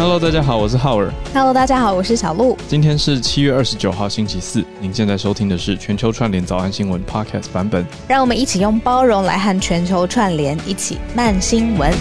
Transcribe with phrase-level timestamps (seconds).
[0.00, 1.12] Hello，大家好，我是浩尔。
[1.34, 2.56] Hello，大家好，我是小鹿。
[2.66, 4.64] 今天是七月二十九号，星期四。
[4.80, 7.86] 您现在收听的是全球串联早安新闻 Podcast 版本。
[8.08, 11.92] 让我们一起用包容来和全球串联，一起慢新闻。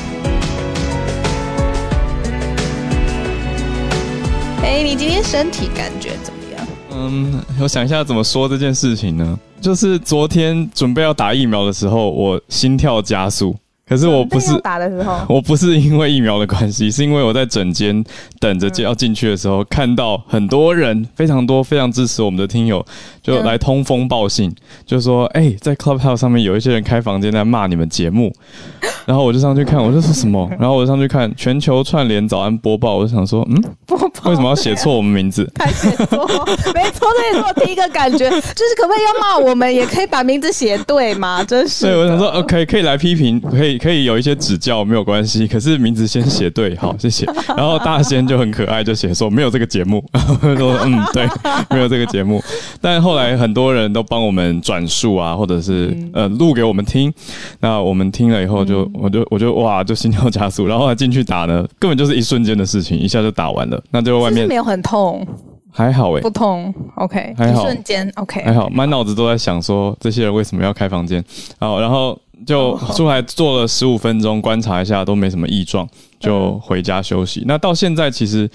[4.64, 6.68] 哎，你今天身体感觉怎么样？
[6.92, 9.38] 嗯，我想一下怎么说这件事情呢？
[9.60, 13.54] 就是昨天准备要打疫苗的时候，我心跳加速。
[13.90, 18.04] 可是我不是打的时候， 我不是因为疫苗的关系，是因为我在诊间
[18.40, 22.86] 等着要进去的时候，看到很多人非常多非常支持我们的听友，
[23.24, 24.54] 就来通风报信，
[24.86, 28.32] 就说：“哎、在 Clubhouse 上面有一些人开房间在骂你们节目。
[29.08, 30.48] ”然后我就上去看，我就说什么？
[30.60, 35.50] 然后我就上去看全球串联早安播报，我就想说，嗯，播报为什么要写错我们名字？
[35.56, 36.28] 太写错？
[36.76, 41.44] 没错，这也是我第一个感觉，就是可不可以要骂我们，也可以把名字写对嘛？
[41.44, 41.92] 真是的。
[41.92, 45.48] 对，我想说，OK，可以来批评，可以可以有一些指教，没有关系。
[45.48, 47.26] 可是名字先写对，好， 谢谢。
[47.58, 51.28] 然后大仙就很可爱，就写说没有这个节目， 我说嗯，对，
[51.70, 52.44] 没有这个节目。
[52.82, 57.12] 但后来很多人都帮我们转述啊，或者是呃录给我们听。
[57.60, 60.68] 那我们听了以后就，我就我就哇，就心跳加速。
[60.68, 63.82] 然后进去打呢，根本就是一瞬间的事情，一下就打完了。
[63.92, 65.26] 那就外面没有很痛，
[65.72, 67.62] 还好哎、不痛，OK，还好。
[67.62, 71.24] 一瞬间，OK，还好，满脑子都在想说这些人为什么要开房间，
[71.60, 75.88] 好，然后就出来坐了十五分钟，观察一下都没什么异状，
[76.20, 77.44] 就回家休息。
[77.46, 78.50] 那到现在其实，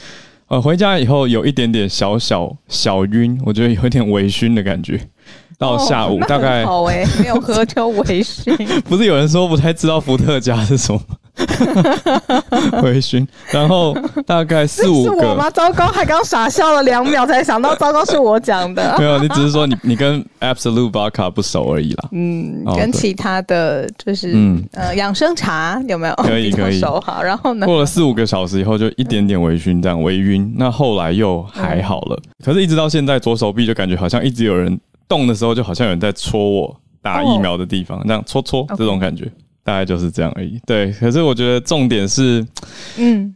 [0.48, 5.00] 呃，回家以后有一点点小小小晕，我觉得有一点微醺的感觉。
[5.56, 8.56] 到下午、哦大概好哎、没有喝就微醺。
[8.82, 11.00] 不是有人说不太知道伏特加是什么
[12.82, 15.10] 微醺，然后大概四五个。
[15.10, 15.50] 是我吗？
[15.50, 18.96] 糟糕，还刚傻笑了两秒，才想到糟糕是我讲的。
[18.98, 22.08] 没有，你只是说你你跟 Absolute Vodka 不熟而已啦。
[22.12, 26.14] 嗯，跟其他的就是、嗯呃养生茶有没有？
[26.16, 27.66] 可以可以熟好，然后呢？
[27.66, 30.54] 过了四五个小时以后，就一点点微醺，这样微晕。
[30.56, 39.30] 那后来又还好了，可是一直到现在，左手臂就感觉好像一直有人动的时候，就好像有人在戳我打疫苗的地方，这样戳戳这种感觉，
[39.64, 40.60] 大概就是这样而已。
[40.66, 42.46] 对，可是我觉得重点是，
[42.98, 43.34] 嗯，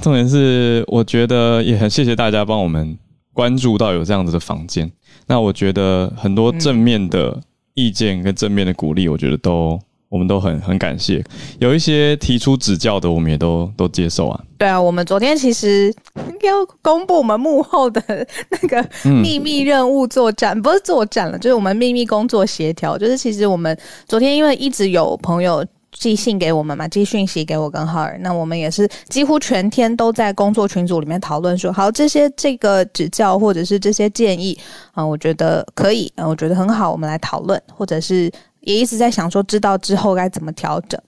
[0.00, 2.96] 重点是，我觉得也很谢谢大家帮我们
[3.32, 4.88] 关注到有这样子的房间。
[5.26, 7.40] 那我觉得很多正面的
[7.74, 9.80] 意见跟正面的鼓励，我觉得都
[10.16, 11.22] 我们都很很感谢。
[11.58, 14.40] 有一些提出指教的，我们也都都接受啊。
[14.56, 15.94] 对啊，我们昨天其实
[16.42, 18.02] 要公布我们幕后的
[18.48, 22.96] 那个嗯秘密任务作战，不是作战了，就是我们秘密工作协调。
[22.96, 23.78] 就是其实我们
[24.08, 25.62] 昨天因为一直有朋友。
[25.98, 34.58] 寄信给我们嘛，寄讯息给我跟浩尔，那我们也是几乎全天都在工作群组里面讨论说，好，这些这个指教或者是这些建议
[34.92, 38.30] 啊、我觉得可以，啊、我觉得很好，我们来讨论，或者是
[38.66, 41.00] 也一直在想说，知道之后该怎么调整。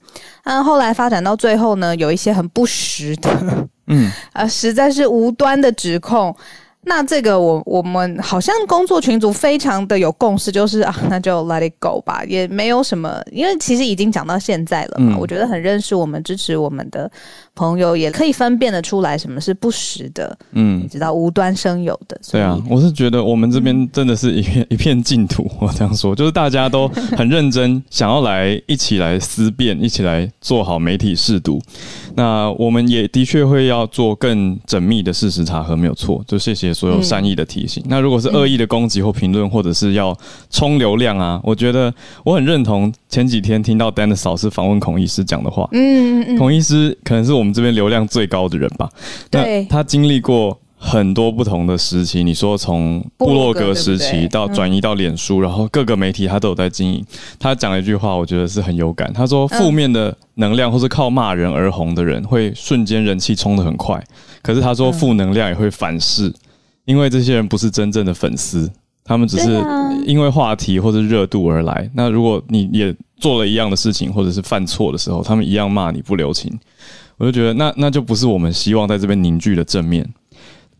[0.42, 3.30] 但后来发展到最后呢，有一些很不实的，
[3.88, 6.34] 嗯， 呃，实在是无端的指控。
[6.84, 15.12] 那这个我我们好像工作群组非常的有共识，就是啊， 那就 let it go 吧，也没有什么，因为其实已经讲到现在了嘛。
[15.14, 17.10] 嗯我觉得很认识我们、支持我们的
[17.54, 22.18] 朋友，也可以分辨得出来什么是不实的，嗯你，知道无端生有的。
[22.30, 25.50] 对啊，我是觉得我们这边真的是一片一片净土。
[25.60, 31.60] 我这样说， 就是大家都很认真，想要来一起来思辨，一起来做好媒体试读。
[32.18, 36.20] 那我们也的确会要做更缜密的事实查核，没有错。
[36.26, 37.80] 就谢谢所有善意的提醒。
[37.86, 40.12] 那如果是恶意的攻击或评论，或者是要
[40.50, 45.68] 冲流量啊，我觉得我很认同前几天听到 Dennis 老师访问孔医师讲的话。
[45.70, 48.90] 嗯嗯嗯，孔医师可能是我们这边流量最高的人吧。
[49.30, 52.22] 那对他经历过很多不同的时期。
[52.22, 57.04] 你说从部落格时期到转移到脸书，然后各个媒体他都有在经营。
[57.38, 59.12] 他讲了一句话，我觉得是很有感。
[59.12, 64.02] 他说，负面的能量或是靠骂人而红的人，会瞬间人气冲得很快。
[64.40, 66.32] 可是他说，负能量也会反噬，
[66.84, 68.70] 因为这些人不是真正的粉丝。
[69.04, 69.58] 他们只是
[70.04, 71.90] 因为话题或者热度而来。
[71.94, 76.52] 那如果你也做了一样的事情，或者是犯错的时候，他们一样骂你不留情，
[77.16, 80.06] 我就觉得那那就不是我们希望在这边凝聚的正面。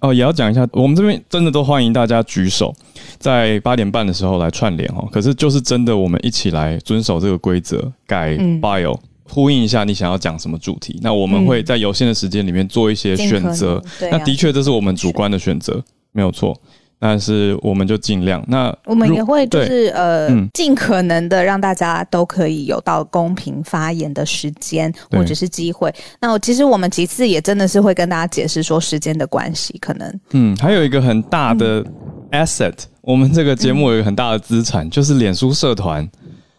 [0.00, 2.72] 哦，也要讲一下，我们这边真的都欢迎大家举手，
[3.18, 5.08] 在八点半的时候来串联哦。
[5.10, 11.00] 可是就是真的，我们一起来遵守这个规则，改嗯 bio，、呼应一下你想要讲什么主题。
[11.02, 13.82] 那我们会在有限的时间里面做一些选择。
[14.10, 16.56] 那的确，这是我们主观的选择，没有错。
[16.98, 18.44] 但是我们就尽量。
[18.48, 25.94] 那我们也会就是呃嗯，尽可能的让大家都可以有到公平发言的时间或者是机会。
[26.20, 30.20] 那我其实我们其次也真的是会跟大家解释说时间的关系，可能。
[30.32, 31.84] 嗯，还有一个很大的
[32.32, 36.08] asset，、我们这个节目有一个很大的资产，就是脸书社团，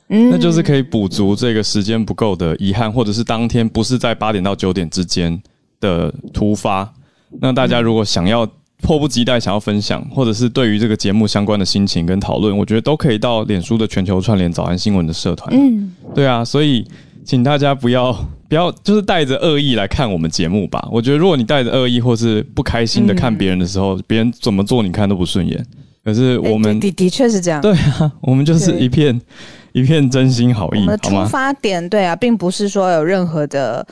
[0.07, 0.29] 嗯。
[0.31, 5.41] 那就是可以补足这个时间不够的遗憾，或者是当天不是在八点到九点之间
[5.81, 6.91] 的突发。
[7.41, 8.47] 那大家如果想要
[8.81, 15.53] 迫不及待想要分享，或者是对于这个节目相关的心情跟讨论，我觉得都可以到脸书的全球串联早安新闻的社团。
[15.53, 16.85] 嗯，对啊，所以
[17.25, 18.11] 请大家不要
[18.47, 20.87] 不要就是带着恶意来看我们节目吧。
[20.91, 25.63] 我觉得如果你带着恶意或是不开心的看别人的时候，别人怎么做你看都不顺眼。
[26.03, 29.19] 可是我们的的确是这样，对啊，我们就是一片
[29.73, 30.87] 一片真心好意？
[31.03, 33.85] 出发点对啊，并不是说有任何的。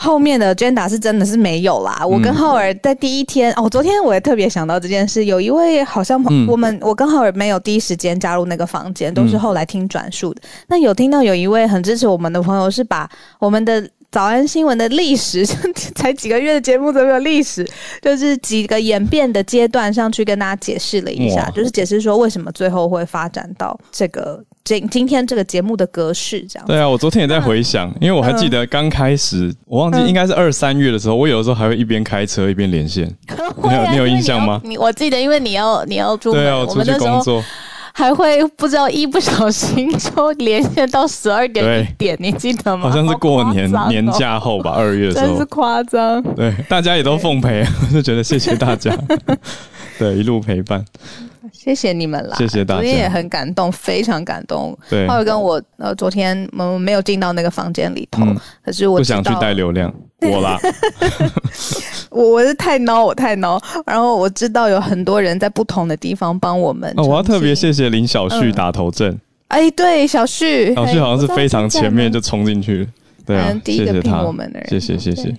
[0.00, 2.06] 后面的 Jenda 是真的是没有啦。
[2.06, 5.24] 我跟浩尔在第一天哦，昨天我也特别想到这件事。
[5.24, 10.42] 有一位好像我们我跟浩尔没有第一时间加入那个房间，都是后来听转述的。
[10.68, 13.10] 那有听到有一位很支持我们的朋友，是把
[13.40, 15.44] 我们的早安新闻的历史，
[15.96, 17.68] 才几个月的节目都没有历史，
[18.00, 24.44] 就是几个演变的阶段上去跟大家解释了一下，就是解释说为什么最后会发展到这个。
[24.64, 26.66] 今今天这个节目的格式这样。
[26.66, 33.06] 对啊，我昨天也在回想，因为我还记得刚开始，我忘记应该是二三月的时候，我有的时候还会一边开车一边连线。
[33.62, 34.60] 你有你有印象吗？
[34.64, 37.42] 你我记得，因为你要你要出对啊，出去工作，
[37.94, 42.88] 还会不知道一不小心就连线到十二点一点，你记得吗？
[42.88, 45.26] 好像是过年年假后吧，二月的时候。
[45.26, 46.22] 真是夸张。
[46.34, 48.96] 对，大家也都奉陪，我 就觉得谢谢大家，
[50.00, 50.84] 对，一路陪伴。
[51.52, 52.36] 谢谢你们啦！
[52.36, 54.76] 谢谢大家，昨天也很感动，非常感动。
[54.88, 58.22] 对，浩宇跟我呃，昨天我们没有进到那个房间里头，
[58.64, 60.58] 可是我不想去带流量，我啦，
[62.10, 63.60] 我我是太孬，我太孬。
[63.86, 66.92] 然后我知道有很多人在不同的地方帮我们。
[66.96, 69.18] 我要特别谢谢林小旭打头阵。
[69.48, 72.86] 哎，对，小旭，小旭好像是非常前面就冲进去，
[73.24, 75.34] 对啊，第一个聘我们的人，谢谢谢谢。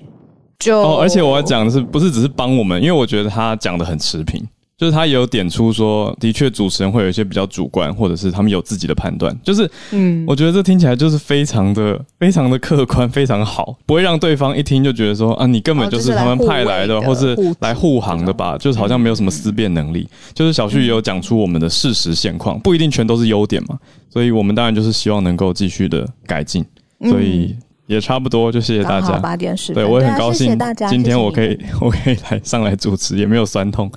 [0.59, 4.45] 就哦，而且我要讲的是，不是只是帮我们，因为我觉得他讲的很持平。
[4.77, 9.37] 就是他也有点出说，的确主持人会有一些比较主观，或者是他们有自己的判断。
[9.43, 18.57] 就是，嗯，我觉得这听起来就是非常的、非常的客观，非常好，不会让对方一听就觉得说啊，你根本就是他们派来的，或是来护航的吧？
[18.57, 20.07] 就是好像没有什么思辨能力。
[20.33, 23.77] 就是小旭也有讲出我们的事实现况，不一定全都是优点嘛。
[24.09, 26.65] 所以我们当然就是希望能够继续的改进。
[27.01, 27.53] 所以
[27.89, 29.17] 也差不多，就谢谢大家。
[29.17, 30.55] 八点十，对我也很高兴，
[30.87, 33.91] 今天我可以 我可以来上来主持，也没有酸痛。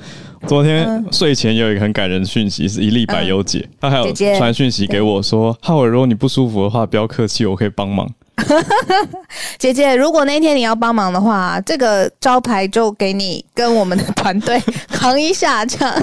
[0.47, 8.09] 昨天睡前有一个很感人的讯息，是一粒百优姐，她还有传讯息给我说：“浩尔，如果你不舒服的话，不要客气，我可以帮忙。”
[9.59, 15.95] 姐姐，如果那天你要帮忙的话，这个招牌就给你跟我们的团队扛一下，这样。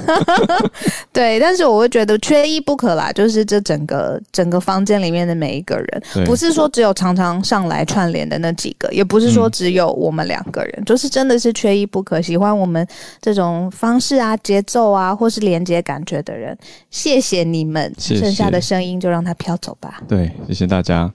[1.12, 12.20] 对，但是我会觉得缺一不可啦，就是这整个整个房间里面的每一个人，不是说只有常常上来串联的那几个，也不是说只有我们两个人，就是真的是缺一不可。
[12.22, 12.86] 喜欢我们
[13.20, 16.56] 这种方式啊、节奏啊，或是连接感觉的人，
[16.90, 17.92] 谢谢你们。
[17.98, 20.00] 剩下的声音就让它飘走吧。
[20.08, 21.10] 对，谢谢大家。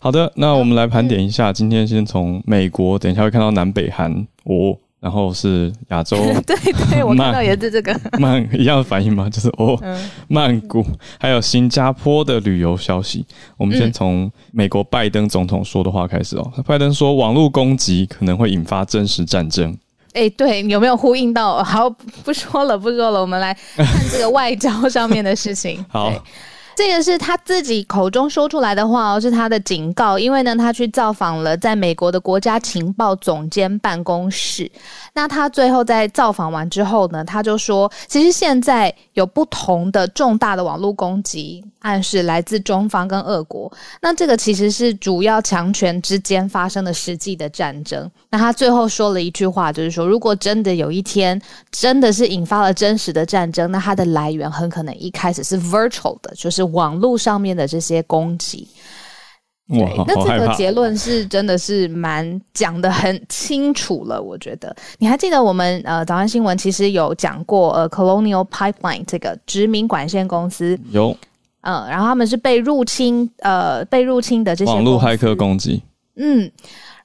[0.00, 1.52] 好的，那我们来盘点一下。
[1.52, 4.12] 今天先从美国，等一下会看到南北韩，
[4.44, 6.16] 哦，然后是亚洲。
[6.46, 6.56] 对
[6.90, 9.28] 对，我看到也是这个曼一样的反应吗？
[9.28, 9.76] 就是哦，
[10.28, 10.84] 曼谷，
[11.18, 13.26] 还有新加坡的旅游消息。
[13.56, 16.52] 我们先从美国拜登总统说的话开始哦。
[16.64, 19.76] 拜登说，网络攻击可能会引发真实战争。
[20.12, 21.62] 哎，对，有没有呼应到？
[21.62, 21.90] 好，
[22.24, 25.84] 不说了，不说了，我们来看这个外交上面的事情。
[25.90, 26.12] 好。
[26.78, 30.16] 这个是他自己口中说出来的话哦，是他的警告。
[30.16, 34.70] 因为呢，他去造访了在美国的国家情报总监办公室。
[35.12, 43.72] 那他最后在造访完之后呢，他就说，其实现在有不同的重大的网络攻击，暗示来自中方跟俄国。
[44.00, 48.08] 那这个其实是主要强权之间发生的实际的战争。
[48.30, 51.42] 那他最后说了一句话，就是说，如果真的有一天
[51.72, 58.66] 真的是引发了真实的战争，那它的来源很可能一开始是 virtual 的，就是网络上面的这些攻击。
[59.68, 64.74] 对，那这个结论是真的是蛮讲的很清楚了，我觉得。
[64.96, 71.14] 你还记得我们呃早安新闻其实有讲过呃 Colonial Pipeline 这个殖民管线公司有，
[71.60, 75.82] 嗯，然后他们是被入侵呃被入侵的这些网络骇客攻击，
[76.16, 76.50] 嗯。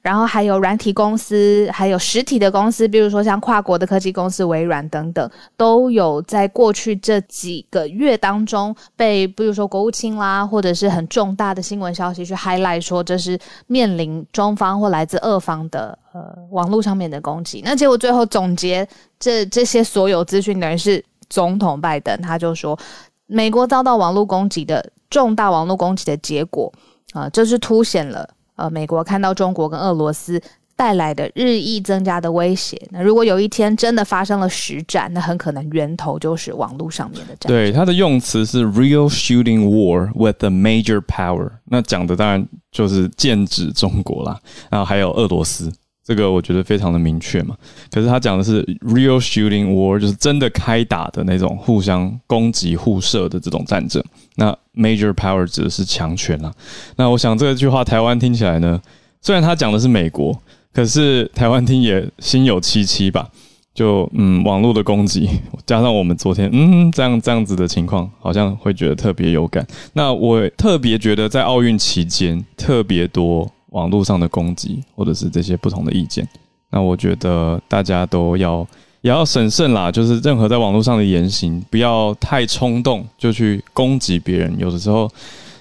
[0.04, 16.20] 然后还有软体公司，还有实体的公司，比如说像跨国的科技公司微软等等，都有在过去这几个月当中被，比如说国务卿啦，或者是很重大的新闻消息去 highlight 说这是面临中方或来自俄方的呃
[16.50, 17.62] 网络上面的攻击。
[17.64, 18.86] 那结果最后总结
[19.18, 22.78] 这这些所有资讯的人是总统拜登，他就说
[23.24, 26.70] 美国遭到网络攻击的重大网络攻击的结果
[27.14, 28.28] 啊，这是凸显了。
[28.56, 30.40] 呃，美国看到中国跟俄罗斯
[30.76, 37.48] 带来的日益增加的威胁，那如果有一天真的发生了实战，那很可能源头就是网络上面的战。
[37.48, 44.36] 对，它的用词是 real shooting war with the major power，那讲的当然就是剑指中国啦，
[44.68, 45.72] 然后还有俄罗斯。
[46.06, 47.56] 这个我觉得非常的明确嘛。
[47.90, 54.04] 可是他讲的是 real shooting war，就是真的开打的那种互相攻击、互射的这种战争。
[54.34, 56.52] 那 major power 指的是强权啊。
[56.96, 58.80] 那我想这句话台湾听起来呢，
[59.20, 60.36] 虽然他讲的是美国，
[60.72, 63.28] 可是台湾听也心有戚戚吧。
[63.74, 65.28] 就嗯，网络的攻击
[65.66, 69.66] 加上我们昨天嗯这样这样子的情况，好像会觉得特别有感。
[69.94, 76.24] 那我特别觉得在奥运期间特别多网络上的攻击，或者是这些不同的意见。
[76.70, 78.64] 那我觉得大家都要
[79.04, 84.52] 也要审慎啦，就是任何在网络上的言行，不要太冲动就去攻击别人。
[84.58, 85.08] 有的时候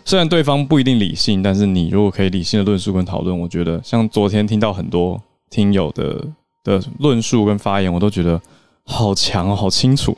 [0.03, 6.25] 虽然对方不一定理性，但是你如果可以理性的论述跟讨论，我觉得像昨天听到很多听友的。
[6.65, 8.41] 的论述跟发言，我都觉得
[8.85, 10.17] 好强哦，好清楚。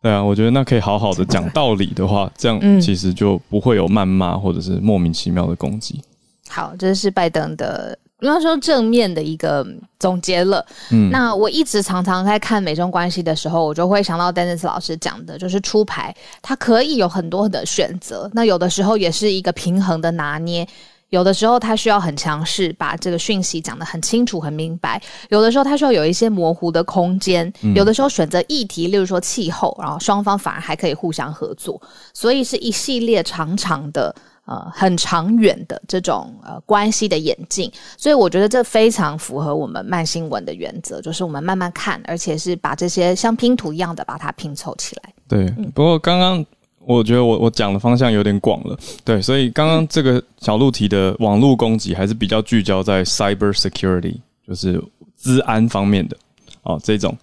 [0.00, 6.00] 对啊，我觉得那可以好好的讲道理的话，这样其实就不会有谩骂或者是莫名其妙的攻击。
[6.48, 9.66] 好，这是拜登的，不要说正面的一个
[9.98, 10.64] 总结了。
[10.92, 20.68] 嗯，那我一直常常在看美中关系的时候，我就会想到 Dennis 老师讲的，就是出牌，它可以有很多的选择，那有的时候也是一个平衡的拿捏。
[21.08, 24.96] 有的时候他需要很强势，把这个讯息讲得很清楚、很明白；
[25.28, 31.82] 有的时候他需要有一些模糊的空间；有的时候选择议题，例如说气候，然后双方反而还可以互相合作。
[32.14, 37.70] 所以是一系列长长的、呃很长远的这种呃关系的演进。
[37.96, 45.12] 所以我觉得这非常符合我们慢新闻的原则，就是我们慢慢看，而且是把这些像拼图一样的把它拼凑起来。
[45.28, 46.44] 对，不过刚刚。
[46.82, 54.16] 我觉得我我讲的方向有点广了，对，所以刚刚这个小路提的网络攻击还是比较聚焦在 cyber security，
[54.48, 54.82] 就是
[55.18, 56.16] 治安方面的
[56.62, 57.16] 哦，这种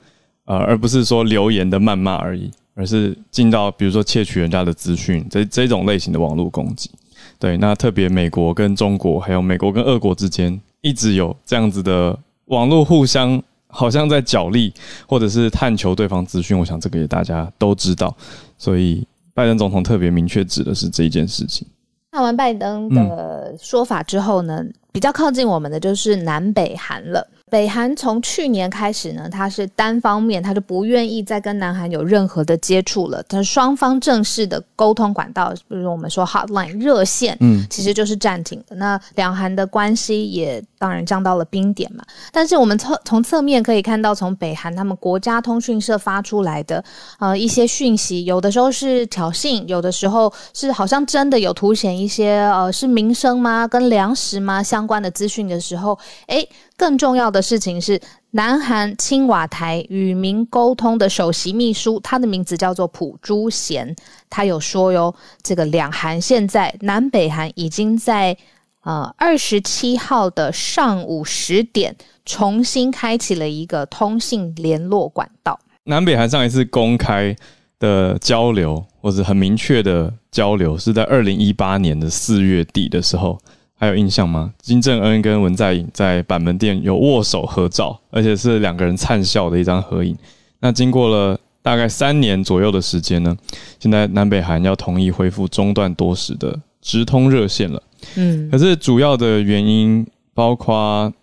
[0.46, 6.92] 呃，而不是说留言的谩骂而已，而是进到比如说窃取人家的资讯这这种类型的网络攻击。
[7.40, 14.74] 对，那特别美国跟中国，还有美国跟俄国之间，一直有这样子的网络互相好像在角力，
[15.08, 16.58] 或者是探求对方资讯。
[16.58, 18.16] 我想这个也大家都知道，
[18.58, 19.08] 所以。
[19.38, 21.68] 拜登总统特别明确指的是这一件事情。
[22.12, 27.24] 看完拜登的说法之后呢，比较靠近我们的就是南北韩了。
[27.50, 33.24] 北韩从去年开始呢，他是单方面，他就不愿意再跟南韩有任何的接触了。
[33.26, 38.76] 但双方正式的沟通管道，比如我们说 hotline 热线，嗯，其实就是暂停的。
[38.76, 42.04] 那两韩的关系也当然降到了冰点嘛。
[42.34, 46.84] 但是我们侧从侧面可以看到，从北韩他们国家通讯社发出来的
[47.18, 53.66] 呃一些讯息，有的时候是挑衅，有的时候是好像真的有凸显一些呃是民生吗？
[53.66, 56.46] 跟粮食吗相关的资讯的时候，哎。
[56.78, 58.00] 更重要的事情是，
[58.32, 63.96] 南韩青瓦台与民沟通的首席秘书，他的名字叫做朴珠贤，
[64.30, 68.38] 他有说哟，这个两韩现在南北韩已经在
[68.84, 75.60] 呃二十七号的上午十点重新开启了一个通信联络管道。
[75.86, 77.36] 南北韩上一次公开
[77.80, 83.40] 的交流或者很明确的交流，是在二零一八年的四月底的时候。
[83.80, 84.52] 还有印象吗？
[84.60, 90.18] 金正恩跟文在寅在板门店有握手合照，而且是两个人灿笑的一张合影。
[90.60, 93.38] 那经过了大概三年左右的时间呢，
[93.80, 97.84] 现在南北韩要同意恢复中断多时的直通热线了。
[98.16, 101.14] 嗯，可是主要的原因包括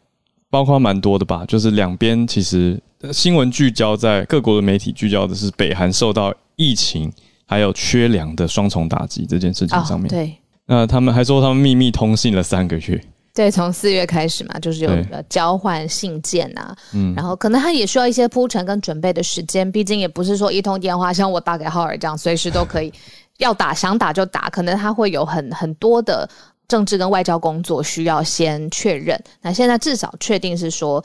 [0.49, 2.81] 包括蛮多的吧，就是两边其实
[3.13, 7.13] 新闻聚焦在各国的媒体聚焦的是北韩受到疫情
[7.47, 10.09] 还有缺粮的双重打击这件事情上面。
[10.09, 10.33] 对。
[10.67, 13.05] 那他们还说他们秘密通信了三个月，
[13.35, 14.91] 对，从四月开始嘛，就是有
[15.29, 22.93] 交换信件啊，嗯，然后可能他也需要一些铺陈跟准备的时间，毕竟也不是说一通电话像我打给浩尔这样随时都可以，
[23.39, 26.29] 要打想打就打，可能他会有很很多的
[26.67, 29.23] 政治跟外交工作需要先确认。
[29.43, 31.05] 那现在至少确定是说。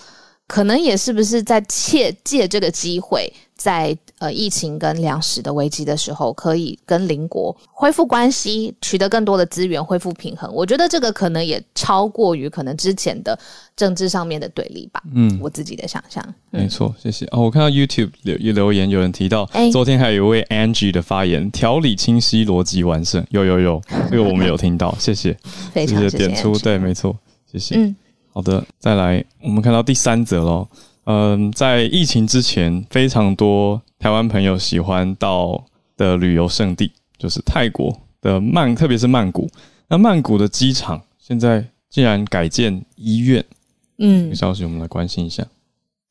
[0.50, 10.52] 可能也是不是在借借这个机会，在呃疫情跟粮食的危机的时候，可以跟邻国恢复关系，取得更多的资源，恢复平衡。
[10.52, 13.38] 我觉得这个可能也超过于可能之前的
[13.76, 15.04] 政治上面的对立吧。
[15.14, 16.26] 嗯，我自己的想象。
[16.50, 17.42] 没错，谢谢哦。
[17.42, 23.24] 我看到 YouTube 留留言，有人提到，昨天还有一位 Angie 的发言，条理清晰，逻辑完胜。
[23.30, 23.80] 有有有，
[24.10, 25.38] 这个我们有听到，谢谢，
[25.76, 27.16] 谢谢点出，对，没错，
[27.52, 27.76] 谢谢。
[27.76, 27.96] 嗯。
[28.32, 30.68] 好的，再来，我们看到第三则喽。
[31.06, 35.66] 嗯，在疫情之前，非常多台湾朋友喜欢到
[35.98, 39.50] 的旅游胜地，就是泰国的曼，特别是曼谷。
[39.88, 43.44] 那曼谷的机场现在竟然改建医院，
[43.98, 45.44] 嗯，消息我们来关心一下。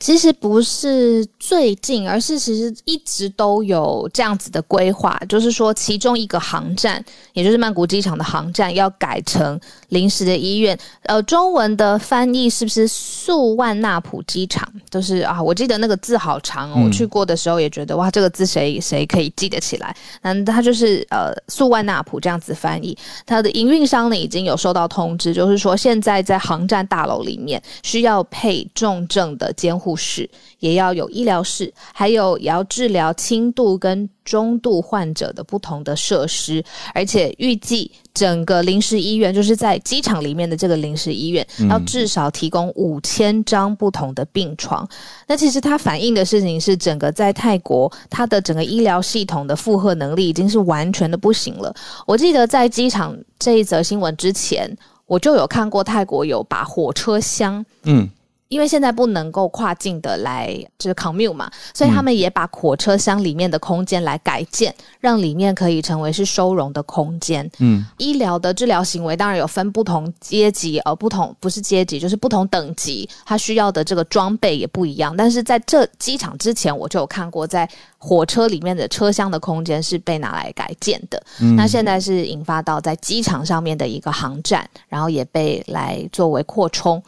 [0.00, 10.78] 其实不是最近，而是其实一直都有这样子的规划，就是说其中一个航站，也就是曼谷机场的航站要改成临时的医院。
[11.02, 14.72] 呃，中文的翻译是不是素万纳普机场？
[14.88, 19.96] 就是啊，我记得那个字好长哦，我去过的时候也觉得哇，这个字谁谁可以记得起来？
[20.22, 22.96] 那它就是呃素万纳普这样子翻译。
[23.26, 29.87] 它的营运商呢已经有收到通知，就是说现在在航站大楼里面需要配重症的监护。
[29.88, 30.28] 护士
[30.58, 44.86] 也要有医疗室，还有也要治疗轻度跟中度患者的不同的设施，而且预计整个临时医院就是在机场里面的这个临时医院，要至少提供五千张不同的病床。
[45.26, 51.74] 那其实它反映的事情是，整个在泰国，它的整个医疗系统的负荷能力已经是完全的不行了。
[52.06, 54.70] 我记得在机场这一则新闻之前，
[55.06, 58.06] 我就有看过泰国有把火车厢，嗯。
[58.48, 67.48] 因为现在不能够跨境的来就是 commute 嘛，所以他们也把火车厢里面的空间来改建，让里面可以成为是收容的空间。
[67.58, 75.14] 嗯，医疗的治疗行为当然有分不同阶级，而不同不是阶级就是不同等级，它需要的这个装备也不一样。
[75.16, 81.22] 但是在这机场之前，我就有看过在火车里面的车厢的空间是被拿来改建的。
[81.54, 87.02] 那现在是引发到在机场上面的一个航站，然后也被来作为扩充。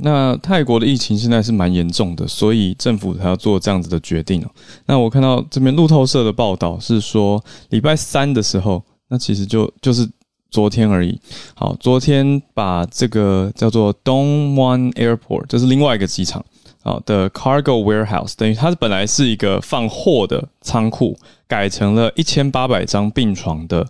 [0.00, 4.50] 那泰国的疫情现在是蛮严重的，所以政府才要做这样子的决定哦。
[4.86, 10.08] 那我看到这边路透社的报道是说，礼拜三的时候，那其实就就是
[10.50, 11.18] 昨天而已。
[11.54, 16.44] 好，昨天把这个叫做 Dong One Airport，这是另外一个机场，
[16.82, 23.86] 好的 Cargo Warehouse，等于它本来是一个放货的仓库，改成了一千八百张病床的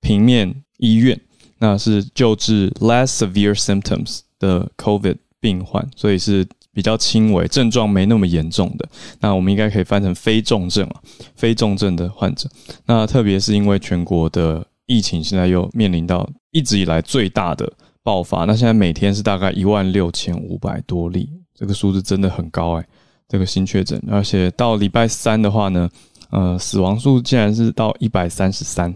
[0.00, 1.20] 平面医院，
[1.58, 5.16] 那是救治 less severe symptoms 的 COVID。
[5.40, 8.88] 病患，所以是比较轻微，症状没那么严重的。
[9.20, 11.00] 那我们应该可以翻成非重症啊，
[11.34, 12.48] 非重症的患者。
[12.84, 22.86] 那特别是因为全国的疫情现在又面临到一直以来最大的爆发，那现在每天是大概一万六千五百多例，这个数字真的很高哎，
[23.28, 25.88] 这个新确诊，而且到礼拜三的话呢，
[26.30, 28.94] 呃，死亡数竟然是到一百三十三，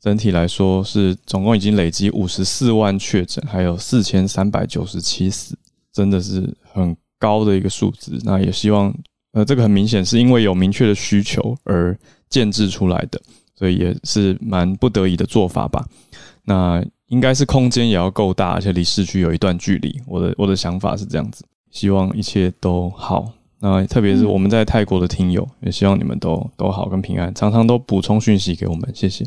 [0.00, 5.56] 整体来说是总共已经累积五十四万确诊，还有四千三百九十七死。
[6.00, 8.90] 真的是很高的一个数字，那也希望，
[9.32, 11.94] 呃，这个很明显是因为有明确的需求而
[12.30, 13.20] 建制出来的，
[13.54, 15.86] 所以也是蛮不得已的做法吧。
[16.44, 20.00] 那应该是空间也要够大，而且离市区有一段距离。
[20.06, 23.30] 我的我的想法是这样子，希望一切都好。
[23.58, 29.26] 那特别是我们在泰国的听友，也希望你们都都好跟平安，常常都补充讯息给我们，谢谢。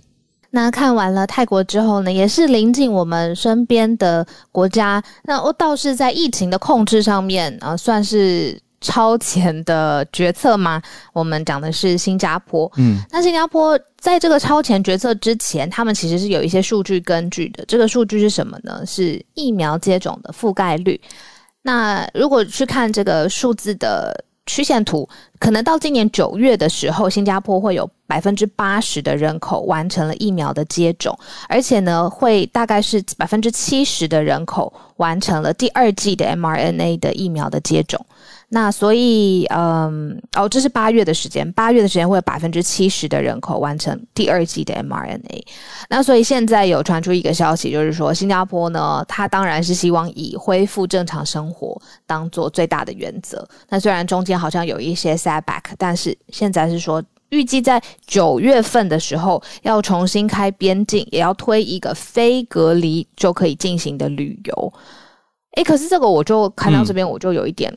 [0.56, 5.04] 那看完了泰国之后呢，也是临近我们身边的国家。
[5.24, 10.80] 那我倒是在疫情的控制上面啊，算是超前的决策吗？
[11.12, 12.72] 我们讲的是新加坡。
[12.78, 17.66] 嗯，那新加坡在这个超前决策之前，他们其实是有一些数据根据的。
[17.66, 18.86] 这个数据是什么呢？
[18.86, 21.02] 是疫苗接种的覆盖率。
[21.64, 24.24] 那如果去看这个数字的。
[24.46, 25.08] 曲线图
[25.40, 38.06] 可能到今年九月的时候，新加坡会有百分之八十的人口完成了疫苗的接种，而且呢，会大概是百分之七十的人口完成了第二季的 mRNA 的疫苗的接种。
[38.56, 45.44] 那所以，嗯，哦，这是八月的时间，八月的时间会有百分之七十的人口完成第二季的 mRNA。
[45.90, 53.44] 那所以现在有传出一个消息，就是说新加坡呢，它当然是希望以恢复正常生活当做最大的原则。
[53.70, 64.74] 那虽然中间好像有一些 setback，但是现在是说预计在九月份的时候要重新开边境，也要推一个非隔离就可以进行的旅游。
[65.56, 67.72] 诶，可是这个我就看到这边我就有一点。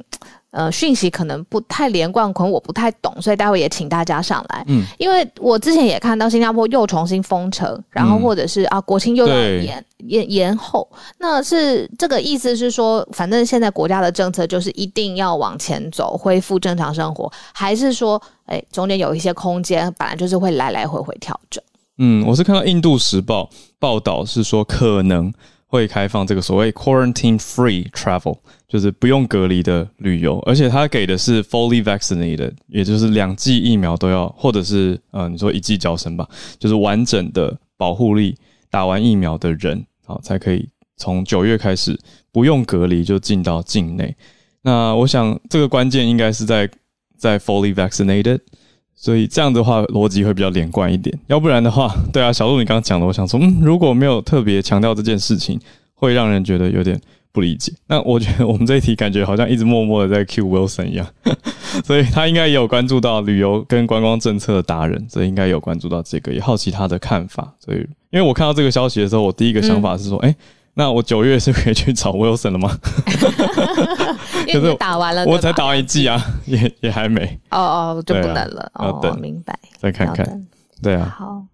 [0.57, 4.65] 呃，讯息可能不太连贯，可能我不太懂，所以待会也请大家上来。
[4.69, 10.89] 嗯，因为我之前也看到新加坡又重新封城，然后或者是啊国庆又要延延延后，
[11.19, 21.63] 那是这个意思是说，反正现在国家的政策就是一定要往前走，恢复正常生活，还是说，哎，中间有一些空间，本来就是会来来回回调整。
[21.99, 23.43] 嗯，我是看到《印度时报》
[23.79, 25.31] 报道是说可能。
[25.77, 36.27] 会开放这个所谓 quarantine free travel，就是不用隔离的旅游，而且他给的是 fully vaccinated，也就是两剂疫苗都要，或者是呃你说一剂交生吧，
[36.59, 38.35] 就是完整的保护力
[38.71, 41.99] 打完疫苗的人，好才可以从九月开始
[42.33, 44.17] 不用隔离就进到境内。
[44.63, 46.69] 那我想这个关键应该是在
[47.17, 48.41] 在 fully vaccinated。
[48.97, 55.61] 所以这样的话逻辑会比较连贯一点，要不然的话， 对啊，小鹿你刚刚讲的，我想说，嗯，如果没有特别强调这件事情，
[55.95, 56.99] 会让人觉得有点
[57.31, 57.73] 不理解。
[57.87, 61.07] 那我觉得我们这一题感觉好像一直默默的在 Q Wilson 一样，
[61.85, 67.53] 所以他应该也有关注到旅游跟观光政策的达人，所以应该有关注到这个，也好奇他的看法。
[67.63, 67.79] 所以，
[68.11, 70.35] 因为我看到这个消息的时候，我第一个想法是说，哎，
[70.73, 72.79] 那我九月是可以去找 Wilson 了吗？
[74.53, 77.25] 可是打完了，我才打完一季啊，也也还没。
[77.51, 77.59] 哦
[77.99, 78.71] 哦，就不能了。
[78.75, 79.59] 哦，明白。
[79.79, 80.47] 再看看。
[80.83, 81.15] 对啊。
[81.19, 81.45] 好。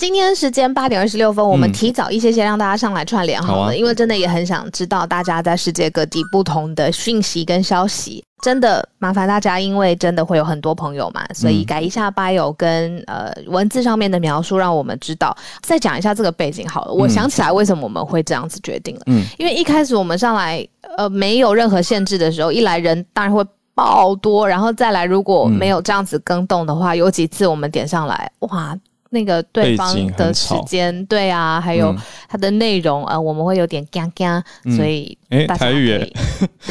[0.00, 8.24] 今天时间八点二十六分，我们提早一些些让大家上来串联好了，因为真的也很想知道大家在世界各地不同的讯息跟消息。
[8.42, 15.36] 真的麻烦大家，因为真的会有很多朋友嘛，所以改一下 bio 跟呃文字上面的描述，让我们知道。
[15.60, 16.92] 再讲一下这个背景好了。
[16.94, 19.02] 我想起来为什么我们会这样子决定了。
[19.08, 28.74] 嗯，因为一开始我们上来呃没有任何限制的时候，一来人当然会爆多，然后再来如果没有这样子更动的话，有几次我们点上来哇。
[29.10, 31.94] 那个对方的时间，对啊，还有
[32.28, 34.42] 它的内容啊，我们会有点嘎嘎，
[34.76, 36.12] 所以哎，台语耶，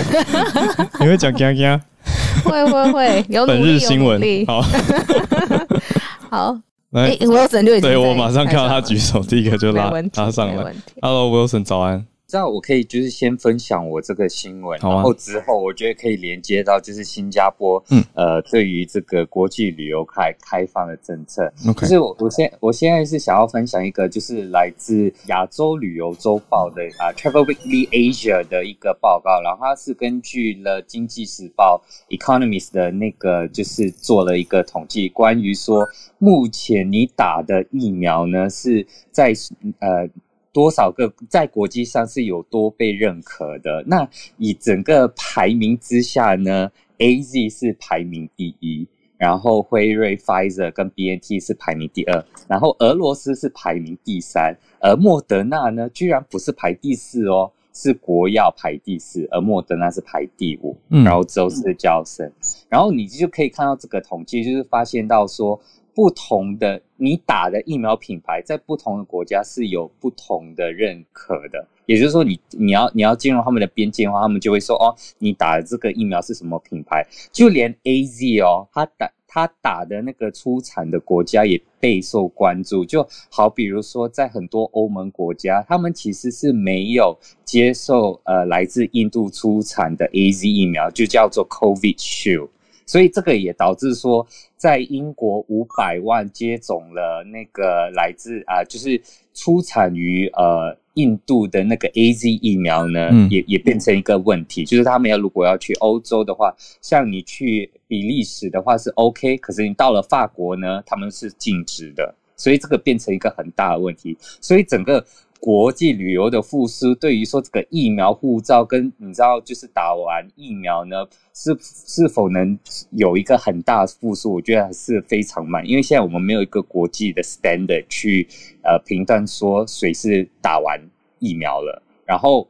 [0.99, 1.82] 你会讲嘎嘎？
[2.43, 4.62] 会会会，有本日新闻，好，
[6.32, 6.58] 好，
[6.91, 12.06] 来，Wilson 就对我马上看到他举手，第一个就拉拉上来，Hello Wilson，早安。
[12.30, 21.52] 这样我可以就是先分享我这个新闻，然后之后我觉得可以连接到就是新加坡，嗯，呃，对于这个国际旅游开开放的政策。
[21.76, 35.84] 就是我我现我现在是想要分享一个就是来自亚洲旅游周报的啊，Travel Weekly Asia 的一个报告，然后它是根据了经济时报 Economist 的那个就是做了一个统计，关于说
[36.20, 39.34] 目前你打的疫苗呢是在
[39.80, 40.08] 呃。
[40.51, 43.83] 多少个在国际上是有多被认可的？
[43.85, 44.07] 那
[44.38, 62.31] 以整个排名之下呢？A Z 是排名第一，然后辉瑞、Pfizer 跟 B N T 是排名第二，然后俄罗斯是排名第三，而莫德纳呢，居然不是排第四哦，是国药排第四，而莫德纳是排第五，然后之后是交生，
[62.67, 65.62] 然后你就可以看到这个统计，就是发现到说。
[65.99, 71.67] 不同的你打的疫苗品牌，在不同的国家是有不同的认可的。
[71.88, 77.05] 也就是说，你你要你要进入他们的边界的话，他们就会说：哦，你打的这个疫苗是什么品牌？
[77.33, 82.85] 就连 A Z 哦，他打他打的那个出产的国家也备受关注。
[82.85, 92.47] 就好比如说，在很多欧盟国家，他们其实是没有接受呃来自印度出产的 A Z 疫苗，就叫做 Covid Shield。
[92.89, 94.25] 所以这个也导致说，
[94.58, 98.99] 在英国五百万接种了那个来自啊，就是
[99.32, 104.65] 出产于呃印度的那个 A Z 疫苗呢，也也变成一个问题。
[104.65, 112.15] 就是他们要如果要去欧洲的话，像你去比利时的话是 O K，可是你到了法国呢，他们是禁止的。
[112.39, 114.17] 所以这个变成一个很大的问题。
[114.41, 115.06] 所以整个。
[115.41, 122.60] 国际旅游的复苏，对于说这个疫苗护照跟你知道，就是打完疫苗呢，是是否能
[122.91, 124.34] 有一个很大的复苏？
[124.34, 128.28] 我觉得还是非常慢，因为现在我们没有一个国际的 standard 去
[128.63, 130.78] 呃评断说谁是打完
[131.19, 131.82] 疫苗了。
[132.06, 132.45] 然后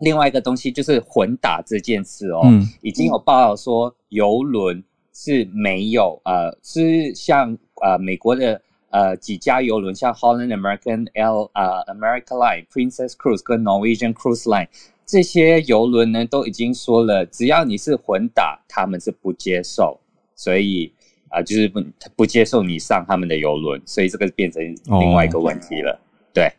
[0.00, 2.42] 另外一个东西就是混打这件事哦，
[2.82, 4.82] 已经有报道说游轮
[5.14, 8.60] 是没有呃，是像呃美国的。
[8.90, 14.68] 呃，几家游轮像 Holland American L 呃 American Line、Princess Cruise 跟 Norwegian Cruise Line
[15.04, 20.00] 这些游轮呢，都已经说了，只要你是混打，他们是不接受，
[20.34, 20.92] 所以
[21.28, 21.84] 啊，就是不
[22.16, 26.00] 不接受你上他们的游轮，所以这个变成另外一个问题了。
[26.32, 26.50] 对，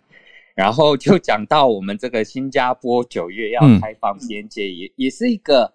[0.55, 5.73] 然后就讲到我们这个新加坡九月要开放边界，也也是一个。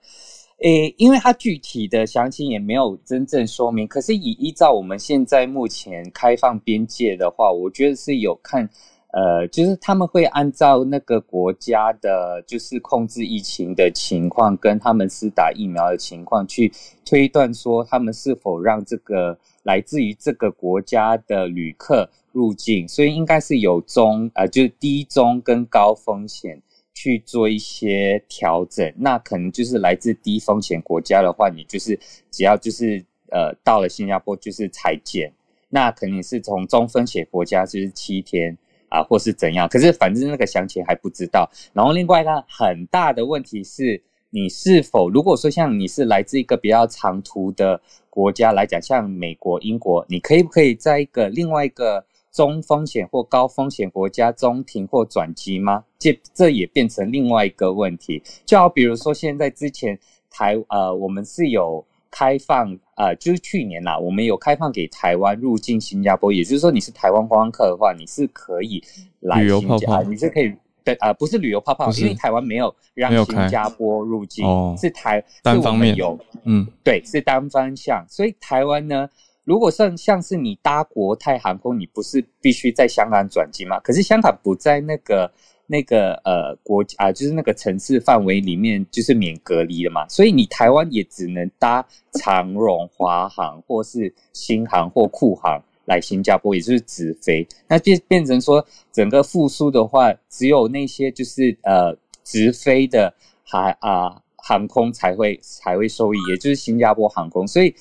[0.63, 8.71] 诶，因为它具体的详情也没有真正说明，可是以依照我们现在目前开放边界的话，我觉得是有看，
[9.13, 16.73] 呃，就是他们会按照那个国家的，就是控制疫情的情况跟他们是打疫苗的情况去
[17.05, 26.63] 推断说，他们是否让这个来自于这个国家的旅客入境，所以应该是有中，呃，就是低、中跟高风险。
[26.95, 31.99] 去做一些调整，那可能就是来自低风险国家的话，你就是
[32.31, 35.31] 只要就是呃到了新加坡就是裁剪，
[35.69, 38.57] 那肯定是从中风险国家就是七天
[38.89, 39.69] 啊，或是怎样。
[39.69, 41.51] 可是反正那个详情还不知道。
[41.73, 52.07] 然后另外呢很大的问题是，你是否如果说像你是来自一个比较长途的国家来讲，像美国、英国，你可以不可以在一个另外一个？
[52.35, 55.85] 中风险或高风险国家中停或转机吗？
[55.99, 58.21] 这这也变成另外一个问题。
[58.45, 59.97] 就好比如说，现在之前
[60.29, 66.33] 台呃，我们是有开放呃，就是去年啦，我们有开放给台湾入境新加坡。
[66.33, 68.83] 也就是说，你是台湾观光客的话，你是可以
[69.21, 74.45] 来新加坡，你是可以对啊，不是旅游泡泡，因为台湾没有让新加坡入境，
[74.77, 78.05] 是台单方面有，嗯，对，是单方向。
[78.09, 79.09] 所以台湾呢，
[79.45, 83.79] 如果像像是你搭国泰航空，你不是必须在香港转机吗？
[83.81, 85.31] 可是香港不在那个。
[85.67, 97.49] 那个呃国啊，就是那个城市范围里面就是免隔离的嘛，所以你台湾也只能搭长荣、华航或是新航或库航来新加坡，也就是直飞。
[97.67, 107.49] 那变变成说整个复苏的话，只有那些就是呃直飞的航啊航空才会才会受益，也就是新加坡航空。
[107.49, 107.75] 所以。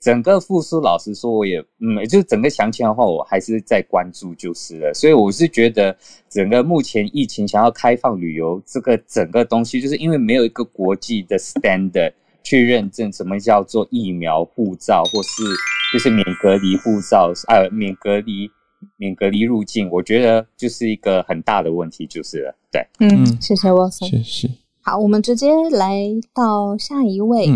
[0.00, 4.94] 整个复苏，老实说，我也嗯，就是整个详情的话，我还是在关注就是了。
[4.94, 5.94] 所以我是觉得，
[6.30, 15.42] 整个目前疫情想要开放旅游这个整个东西，就是因为没有一个国际的 standard 去认证什么叫做疫苗护照，或是
[15.92, 18.50] 就是免隔离护照，呃，免隔离
[18.96, 22.56] 免隔离入境，我觉得就是一个很大的问题，就是了。
[22.72, 24.48] 对，嗯，谢谢 Wilson，谢谢。
[24.80, 25.94] 好，我们直接来
[26.32, 27.50] 到下一位。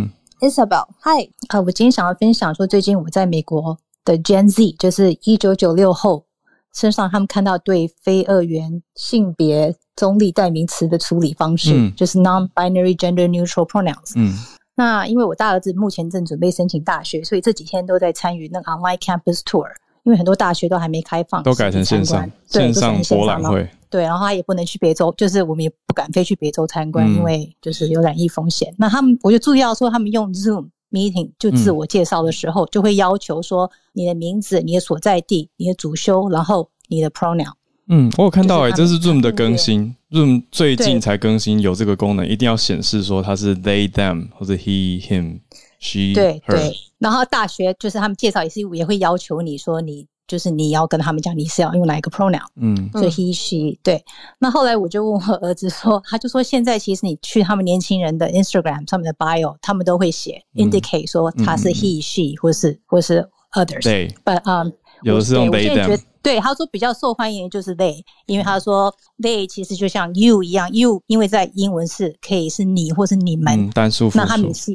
[0.44, 6.26] Isabel，Hi，啊，我今天想要分享说，最近我在美国的 Gen Z，就是一九九六后
[6.74, 14.12] 身上，他们看到对非二元性别中立代名词的处理方式，就是 non-binary gender neutral pronouns。
[14.16, 14.34] 嗯，
[14.74, 19.66] 那因为我大儿子目前正准备申请大学，所以这几天都在参与那个 online campus tour。
[20.04, 23.68] 因为很多大学都还没开放，都改成线上，线上博览会。
[23.90, 28.74] 对，然后他也不能去别州，就是我们也不敢飞去别州参观，因为就是有染疫风险。
[28.76, 37.52] 那他们，我就注意到说，他们用 Zoom meeting 就自我介绍的时候，就会要求说你的名字、你的所在地、你的主修，然后你的 pronoun。
[37.88, 45.38] 嗯，我有看到哎，这是 Zoom 的更新，Zoom 最近才更新有这个功能，一定要显示说它是 they them 或者 he him
[45.84, 46.74] she 对对。
[46.98, 50.06] 然后大学就是他们介绍也是也会要求你说你。
[50.26, 54.02] 就是你要跟他们讲你是要用哪一个 pronoun，嗯，所以 he she 对。
[54.38, 63.82] 那后来我就问我儿子说，他就说现在其实你去他们年轻人的 Instagram 上面的 bio，他们都会写 indicate 说他是 he she 或是或是 others。
[63.82, 74.72] 对，but um 有的是用 they 对，他说比较受欢迎的就是 they，因为他说 they 其实就像 you 一样，you 因为在英文是可以是你或是你们单数那他们是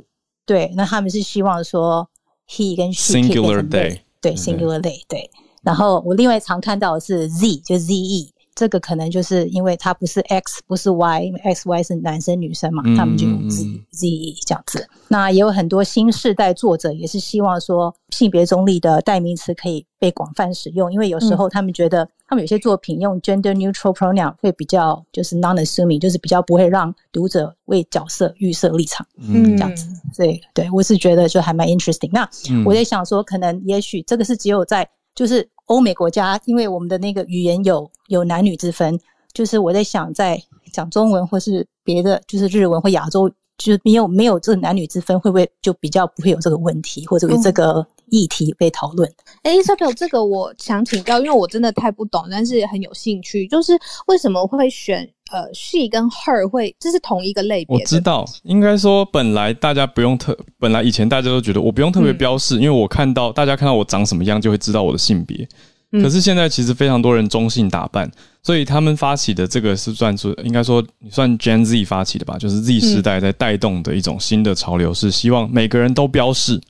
[0.50, 2.10] 对，那他们是希望说
[2.48, 4.00] he 跟 she singular they。
[4.20, 5.30] 对，singular they 对，
[5.62, 14.90] 然后我另外常看到的是 z，就 z e，这个可能就是因为它不是 x，不是 y，因为 x y 是男生女生嘛，他们就用 z z e 这样子。
[15.08, 29.88] 那也有很多新世代作者也是希望说性别中立的代名词可以被广泛使用，因为有时候他们觉得他们有些作品用 gender neutral pronoun 会比较就是 non-assuming，就是比较不会让读者为角色预设立场，嗯，这样子。
[30.14, 32.12] 所以对我是觉得就还蛮 interesting。
[32.14, 32.30] 那
[32.64, 39.00] 我在想说，可能也许这个是只有在就是欧美国家，因为我们的那个语言有有男女之分，
[39.34, 40.40] 就是我在想在
[40.72, 43.28] 讲中文或是别的，就是日文或亚洲。
[43.62, 49.10] 就是没有没有这个男女之分，会不会就比较不会有这个问题，或者有这个议题被讨论？
[49.44, 53.48] 哎，Isabel，这个我想请教，因为我真的太不懂，但是很有兴趣。
[53.48, 53.74] 就是
[54.08, 57.78] 为什么会选呃，she 跟 her 会这是同一个类别？
[57.78, 65.48] 我知道，应该说本来大家不用特，本来以前大家都觉得我不用特别标示，因为我看到大家看到我长什么样就会知道我的性别。
[65.92, 68.12] 可是现在其实非常多人中性打扮，
[68.44, 76.62] 所以他们发起的这个是算出应该说你算 Gen Z 发起的吧，就是 Z 时代在带动的一种新的潮流，是希望每个人都标示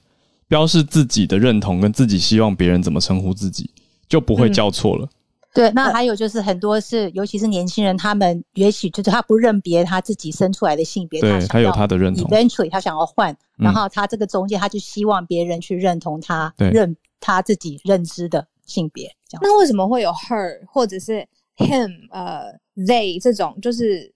[0.49, 3.69] 标示自己的认同跟自己希望别人怎么称呼自己，
[4.09, 5.07] 就不会叫错了。
[5.53, 18.45] 对，那还有就是很多是尤其是年轻人，他们也许就是他不认别他自己生出来的性别，对他有他的认同，eventually 他想要换，然后他这个中间他就希望别人去认同他，认他自己认知的。
[18.65, 23.57] 性别，那为什么会有 her 或者是 him 呃 they 这种？
[23.63, 24.13] 就是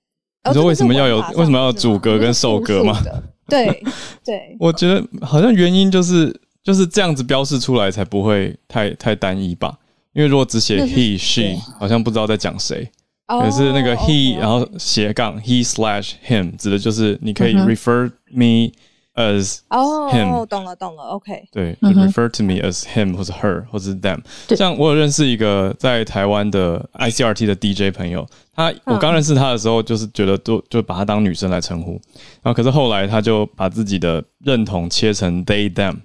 [0.49, 2.99] 你说为什么要有为什么要主格跟受格吗？
[3.47, 3.83] 对
[4.23, 9.73] 对， 我觉得好像原因就是就是这样子标示出来才不会太太单一吧。
[10.13, 12.87] 因为如果只写 he she，好像不知道在讲谁。
[13.25, 18.71] 可是那个 he 然后斜杠 he slash him 指的就是你可以 refer me。
[19.15, 21.47] As him，懂了懂了，OK。
[21.51, 24.19] 对，就 refer to me as him 或者 her 或者 them。
[24.55, 31.99] 像我有认识一个在台湾的 ICRT 的 DJ 朋友，他我刚认识他的时候，就是觉得都就把他当女生来称呼，
[32.41, 35.97] 然后可是后来他就把自己的认同切成 they them。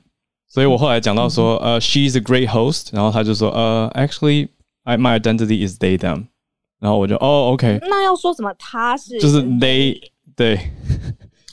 [0.50, 4.48] 所以我后来讲到说，呃，she's a great host，然后他就说，呃，actually
[4.84, 6.26] I my identity is they them。
[6.80, 7.78] 然后我就哦，OK。
[7.82, 8.54] 那要说什么？
[8.58, 10.00] 他是就是 they
[10.34, 10.58] 对。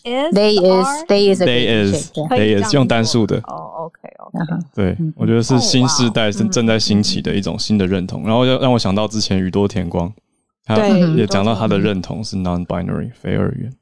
[0.05, 3.37] They is they is they is they is 用单数的。
[3.47, 10.13] 哦，OK OK，对我觉得是新时代正正在兴起的一种新的认同，然后要让我想到之前宇多田光
[10.63, 13.73] 他也讲到他的认同是 non-binary 非二元。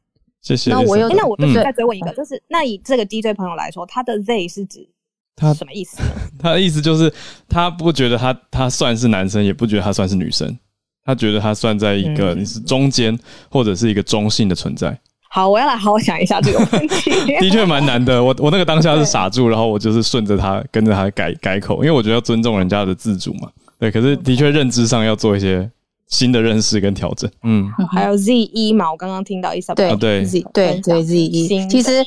[0.41, 0.71] 谢谢。
[0.71, 4.87] 那我有，那我就是再追问一个，就是那以这个 DJ 朋友来说，他的 they 是指
[5.35, 6.01] 他什么意思？
[6.39, 7.11] 他的意思就是
[7.49, 10.57] 他不觉得他他算是男生，也不觉得他算是女生，
[11.03, 13.17] 他觉得他算在一个你是中间
[13.49, 14.97] 或者是一个中性的存在。
[15.33, 17.09] 好，我要来好好想一下这个问题。
[17.41, 23.49] 的确蛮难的，我我那个当下是傻住，然后我就是顺着他跟着他改改口，因为我觉得要尊重人家的自主嘛。
[23.79, 25.69] 对，可是的确认知上要做一些。
[26.09, 32.05] 新的认识跟调整，嗯，还有 Z 一嘛，我刚刚听到伊莎对对 Z 对对 Z 一，其实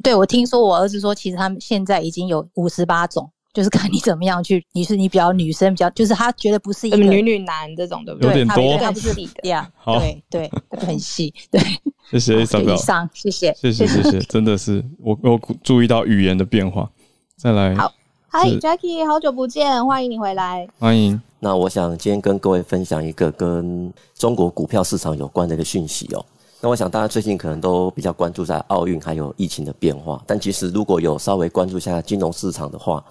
[0.00, 8.28] 对我听说我儿子说，其实他们现在已经有五十八种，就是看你怎么样去，你是你比较女生比较，就是他觉得不是一个女女男这种，对不对？
[8.28, 11.60] 有点多，他不是的呀，对对，很细，对。
[12.08, 16.88] 谢谢伊莎以上，谢谢，谢谢谢谢，真的是我我注意到语言的变化，
[17.36, 17.92] 再来好。
[18.28, 20.68] 嗨，Jackie，好久不见，欢迎你回来。
[20.78, 21.20] 欢迎。
[21.40, 26.24] 那我想今天跟各位分享一个跟中国股票市场有关的一个讯息哦。
[26.60, 33.04] 那我想大家最近可能都比较关注在奥运还有疫情的变化，但其实如果有稍微关注一下金融市场的话，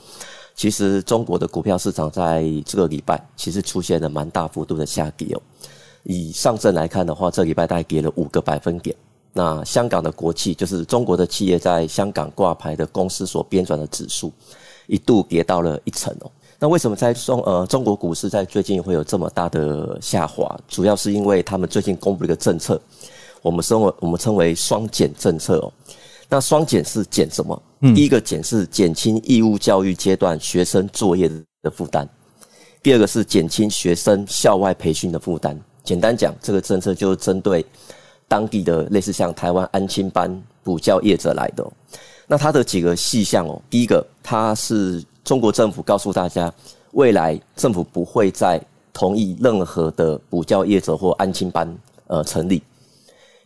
[0.57, 5.41] 其实中国的股票市场在这个礼拜其实出现了蛮大幅度的下跌哦。
[6.03, 8.95] 以上证来看的话，这礼拜大概跌了五个百分点。
[9.33, 14.33] 那香港的国企，就是中国的企业在香港挂牌的公司所编纂的指数。
[14.87, 20.57] 一度跌到了一层哦，那为什么在中呃中国股市在最近会有这么大的下滑？
[20.65, 22.81] 主要是因为他们最近公布了一个政策，
[23.41, 25.73] 我们称为我们称为双减政策哦。
[26.29, 27.61] 那双减是减什么？
[27.79, 31.29] 第一个减是减轻义务教育阶段学生作业
[31.61, 32.07] 的负担，
[32.81, 35.59] 第二个是减轻学生校外培训的负担。
[35.83, 37.63] 简单讲，这个政策就是针对
[38.27, 41.65] 当地的类似像台湾安亲班补教业者来的。
[42.25, 46.51] 那它的几个细项哦，第一个，它是中国政府告诉大家，
[46.93, 48.59] 未来政府不会再
[48.91, 52.61] 同意任何的补教业者或安亲班呃成立。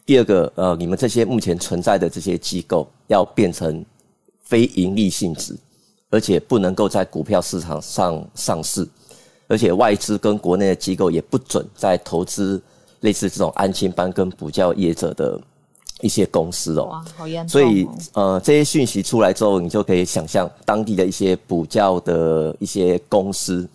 [0.03, 3.85] 第二个，呃，你们这些目前存在的这些机构要变成
[4.51, 5.55] 非盈利性质，
[6.09, 8.85] 而且不能够在股票市场上上市，
[9.47, 12.61] 而且外资跟国内的机构也不准再投资
[12.99, 15.39] 类似这种安亲班跟补教业者的。
[16.03, 17.51] 一些公司哦，哇，好严重！
[17.51, 23.69] 所以呃，这些讯息出来之后，你就可以想象当地的一些补教的一些公司，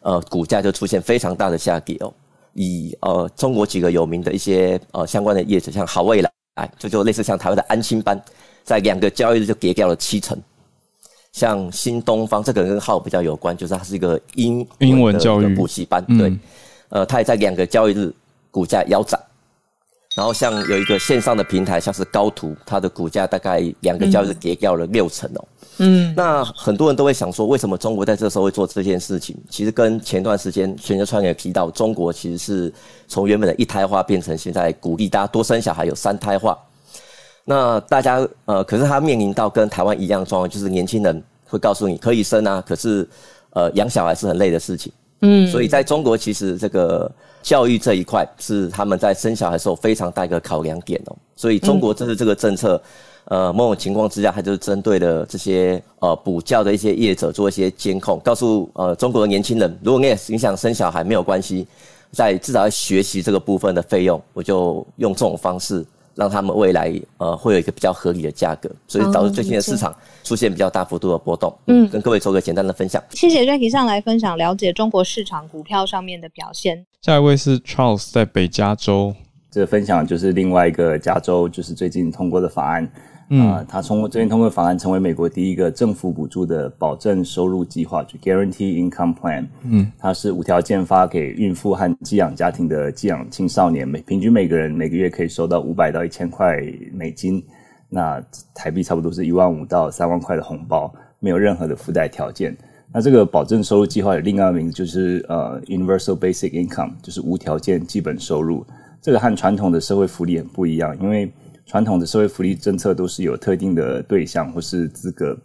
[0.00, 2.12] 呃，股价就出现非常大的下跌哦。
[2.54, 6.32] 以呃中国几个有名的一些呃相关的业者，像好未来，
[6.76, 8.20] 这就类似像台湾的安心班，
[8.64, 10.38] 在两个交易日就跌掉了七成。
[11.32, 16.36] 像新东方，这个跟号比较有关，就是它是一个英英文教育补习班，对，
[16.88, 18.12] 呃，它也在两个交易日
[18.50, 19.20] 股价腰斩。
[20.16, 25.44] 然后像有一个线上的平台，像是高途，它的股价大概两个交易日跌掉了六成哦。
[25.78, 29.36] 嗯，那很多人都会想说，为什么中国在这时候会做这件事情？
[29.48, 32.74] 其实跟前段时间全球川也提到，中国其实是
[33.06, 36.58] 从原本的一胎化变成现在鼓励大家多生小孩，有三胎化。
[37.50, 43.08] 那大家呃，可是他面临到跟台湾一样的状况，就是年轻人会告诉你可以生啊，可是
[43.54, 44.92] 呃养小孩是很累的事情。
[45.22, 47.10] 嗯，所以在中国其实这个。
[47.42, 52.78] 教育这一块是他们在生小孩时候非常大一个考量点哦，所以中国这是这个政策，
[53.24, 61.66] 呃，某种情况之下，它就是针对了这些呃补教的一些业者做一些监控，告诉呃中国的年轻人，如果你也你想生小孩没有关系，
[62.12, 65.82] 在至少在学习这个部分的费用，我就用这种方式。
[66.20, 71.50] 让他们未来呃会有一个比较合理的价格，所以导致最近的市场出现比较大幅度的波动。
[71.66, 73.02] 嗯，跟各位做个简单的分享。
[73.12, 76.84] 谢谢 Jackie 上来分享了解中国市场股票上面的表现。
[77.00, 79.14] 下一位是 Charles 在北加州，
[79.50, 82.86] 这个分享就是另外一个加州就是最近通过的法案。
[83.30, 89.46] 啊，他通过最近通过法案，成为美国第一个政府补助的保证收入计划，就 Guarantee Income Plan。
[89.62, 96.56] 嗯，它是无条件发给孕妇和寄养家庭的寄养青少年，每平均每个人每个月可以收到五百到一千块
[96.92, 97.40] 美金，
[97.88, 98.20] 那
[98.52, 102.56] 台币差不多是一万五到三万块的红包，没有任何的附带条件。
[102.92, 108.66] 那这个保证收入计划有另外一个名字就是呃 Universal Basic Income，就是无条件基本收入。
[109.00, 111.32] 这个和传统的社会福利很不一样，因为
[111.70, 115.38] 传统的社会福利政策都是有特定的对象或是资格，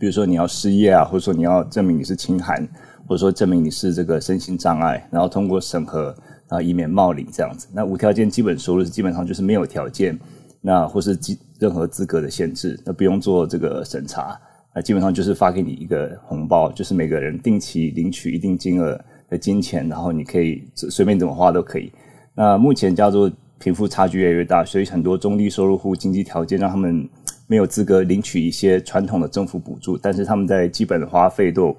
[0.00, 2.68] 比如说你要失业啊，或者说你要证明你是清寒，
[3.06, 6.06] 或者说证明你是这个身心障碍，然后通过审核，
[6.48, 7.68] 然后以免冒领这样子。
[7.72, 10.18] 那无条件基本收入基本上就是没有条件，
[10.60, 14.36] 那或是基任何资格的限制，那不用做这个审查，
[14.74, 19.00] 那基本上就是发给你一个红包，就是每个人定期领取一定金额
[19.30, 21.92] 的金钱，然后你可以随便怎么花都可以。
[22.34, 23.30] 那目前叫做。
[23.58, 27.08] 贫富差距越来越大，所以很多中低收入户经济条件让他们
[27.46, 31.76] 没有资格领取一些传统的政府补助，但是他们在基本的花费都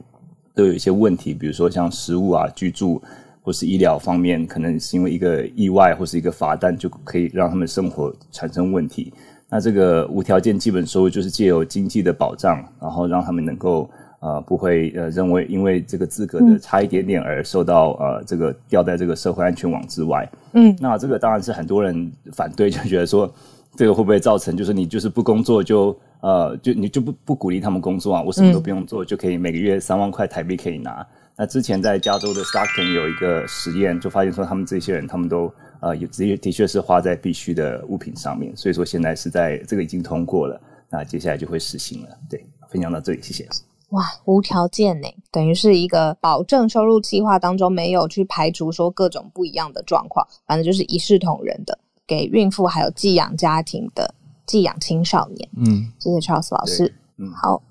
[0.53, 3.01] 都有一些问题，比如说像食物啊、居住
[3.41, 9.13] 或是医疗方面，可能是因为一个意外或是一个罚单，就可以让他们生活产生问题。
[9.49, 13.89] 那这个无条件基本收入就是借由经济的保障，然后让他们能够
[14.25, 20.27] 呃不会呃认为因为这个资格的差一点点而受到呃这个掉在这个社会安全网之外。
[20.53, 23.31] 嗯，那这个当然是很多人反对，就觉得说
[23.75, 28.23] 这个会不会造成就是你就是不工作就呃就你就不不鼓励他们工作啊？
[28.23, 31.05] 我什么都不用做就可以每个月三万块台币可以拿。
[31.37, 40.59] 那之前在加州的 Stockton 有一个实验，就发现说他们这些人，他们都呃有的确的确是花在必须的物品上面，所以说现在是在这个已经通过了，
[40.89, 42.09] 那接下来就会实行了。
[42.29, 43.45] 对，分享到这里，谢谢。
[43.89, 51.77] 哇，无条件呢，等于是一个保证收入计划当中没有去排除说各种不一样的状况，反正就是一视同仁的，
[52.07, 54.13] 给孕妇还有寄养家庭的
[54.45, 55.49] 寄养青少年。
[55.55, 56.93] 嗯，谢谢 Charles 老师。
[57.17, 57.61] 嗯，好，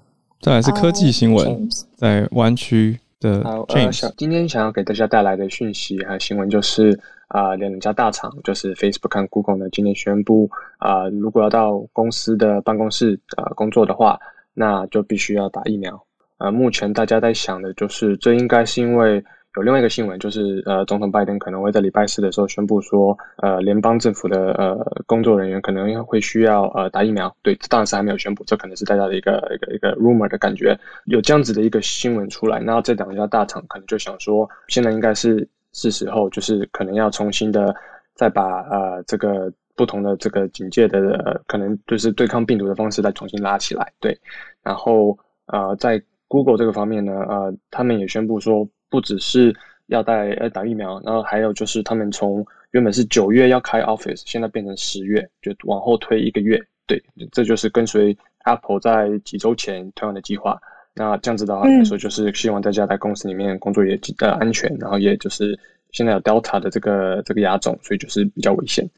[0.40, 2.98] 再来是科技新闻，在湾区。
[3.42, 14.20] 好，呃，想今天想要给大家带来的讯息还有新闻就是啊，两家大厂就是 Facebook 和 Google 呢，今年宣布啊，如果要到公司的办公室呃工作的话，
[14.54, 16.02] 那就必须要打疫苗。
[16.38, 19.22] 呃，目前大家在想的就是，这应该是因为。
[19.56, 24.76] 有另外一个新闻，就是呃，总统拜登可能会在礼拜四的时候宣布说，呃，联邦政府的呃
[25.06, 27.32] 工作人员可能会需要呃打疫苗。
[27.40, 32.58] 对，当然是还没有宣布，这可能是大家的一个一个一个 rumor 的感觉，有这样子的一个新闻出来。
[32.58, 37.72] 那这两家大厂可能就想说，现在应该是是时候，就是可能要重新的
[38.16, 43.92] 再把呃这个不同的这个警戒的可能就是对抗病毒的方式再重新拉起来。
[44.00, 44.18] 对，
[44.62, 48.68] 然后呃，在 Google 这个方面呢，呃，他们也宣布说。
[48.90, 49.52] 不只是
[49.86, 56.56] 要带呃打疫苗，然后还有就是他们从原本是九月要开 office，现在变成十月，就往后推一个月。
[56.86, 57.02] 对，
[57.32, 60.56] 这就是跟随 Apple 在几周前推完的计划。
[60.94, 65.58] 那这样子的话来说，就是希望大家在公司里面工作也呃安全，然后也就是
[65.90, 68.88] 现在有 Delta 的这个这个亚种，所以就是比较危险。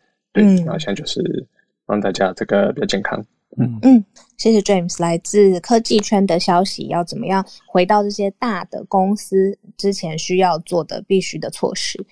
[0.43, 1.47] 对，然后现在就是
[1.87, 3.25] 让大家这个比较健康。
[3.59, 4.05] 嗯嗯，
[4.37, 12.05] 谢谢 James，来自科技圈的消息，要怎么样回到这些大的公司之前需要做的必须的措施？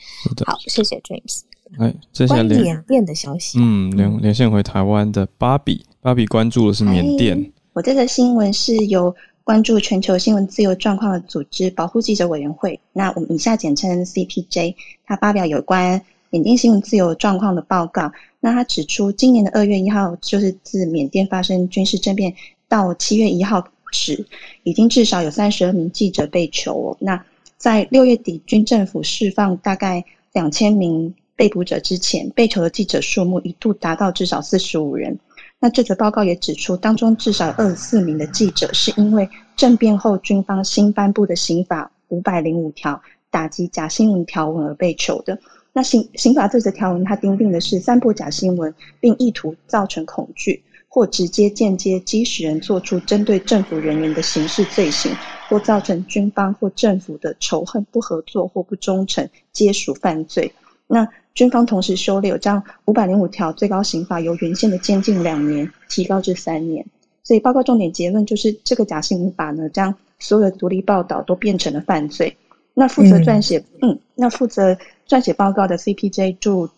[0.47, 1.41] 好，谢谢 James。
[1.79, 7.53] 哎，接下来缅甸的消息，嗯，连连线回台湾的芭比，芭比关注的是缅甸。
[7.75, 16.01] 我这个新闻是由关注全球新闻自由状况的组织保护记者委员会，那我们以下简称 CPJ，它发表有关。
[16.35, 18.11] 缅甸新闻自由状况的报告，
[18.41, 22.35] 那他指出，今年的二月一号，就是自缅甸发生军事政变
[22.69, 24.27] 到七月一号止，
[24.65, 26.97] 已经至少有三十二名记者被囚。
[26.99, 27.25] 那
[27.57, 35.17] 在六月底，军政府释放大概两千名被捕者之前，被囚的记者数目一度达到至少四十五人。
[35.61, 45.39] 那这则报告也指出，当中至少二十四名的记者是因为政变后军方新颁布的刑法五百零五条打击假新闻条文而被囚的。
[45.77, 55.11] 那刑刑法这则条文，它定定的是散播假新闻，并意图造成恐惧，或直接间接激使人做出针对政府人员的刑事罪行，
[55.49, 60.53] 或造成军方或政府的仇恨、不合作或不忠诚，皆属犯罪。
[60.87, 66.87] 那军方同时修例，将五百零五条最高刑罚由原先的监禁两年提高至三年。
[67.25, 72.37] 所以报告重点结论就是，这个假新闻法呢，将所有的独立报道都变成了犯罪。
[72.75, 74.77] 那负责撰写，嗯，那负责
[75.09, 76.69] 撰写报告的 CPJ 驻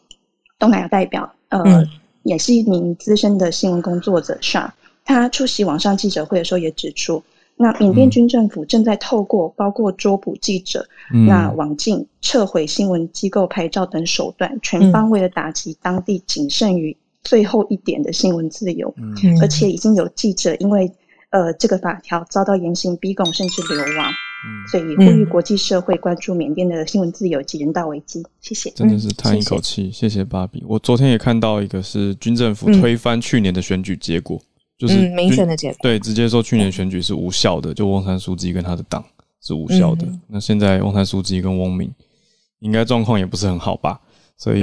[0.58, 1.84] 东南亚代表，呃，
[2.22, 4.36] 也是一名资深的新闻工作者。
[4.40, 4.72] 上
[5.04, 7.22] 他出席网上记者会的时候也指出，
[7.56, 10.86] 那缅甸军政府正在透过包括捉捕记者、
[11.26, 18.94] 那网禁、撤回新闻机构牌照等手段，全方位的打击当地仅剩于最后一点的新闻自由。
[19.40, 20.92] 而且已经有记者因为
[21.30, 24.12] 呃这个法条遭到严刑逼供，甚至流亡。
[24.70, 28.22] 所以呼吁国际社会关注缅甸的新闻自由及人道危机。
[28.40, 29.90] 谢谢，真的是叹一口气。
[29.92, 30.64] 谢谢芭比。
[30.66, 34.40] 我昨天也看到一个是军政府推翻去年的选举结果，
[34.76, 39.04] 就是民选的结果，对，直接说去年选举是无效的，就翁山书记跟他的党
[39.40, 40.06] 是无效的。
[40.26, 41.90] 那现在翁山书记跟翁敏
[42.60, 44.00] 应该状况也不是很好吧？
[44.36, 44.60] 所以，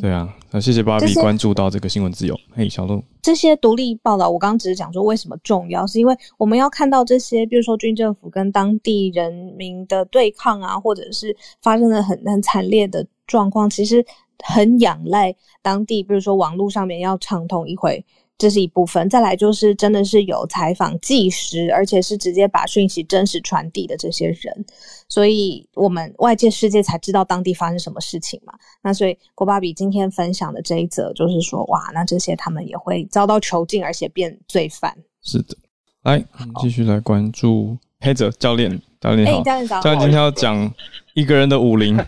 [0.00, 2.38] 对啊，那谢谢芭比关注到这个新闻自由。
[2.54, 14.04] 嘿，小鹿，这些独立报道，我刚刚只是讲说为什么重要，是因为我们要看到这些，比如说军政府跟当地人民的对抗啊，或者是发生的很很惨烈的状况，其实
[14.44, 18.04] 很仰赖当地，比如说网络上面要畅通一回。
[18.38, 24.64] 这是一部分，再来就是真的是有采访纪实，而且是直接把讯息真实传递的这些人，
[25.08, 28.52] 所以我们外界世界才知道当地发生什么事情嘛。
[28.82, 34.96] 那所以郭巴比今天分享的这一则，就是说哇，那这些他们也会遭到囚禁，而且变罪犯。
[35.22, 35.56] 是的，
[36.02, 36.24] 来
[36.60, 39.80] 继续来关注黑泽教练，教练好，教练早。
[39.80, 40.74] 教练今天要讲
[41.14, 41.98] 一个人的武林。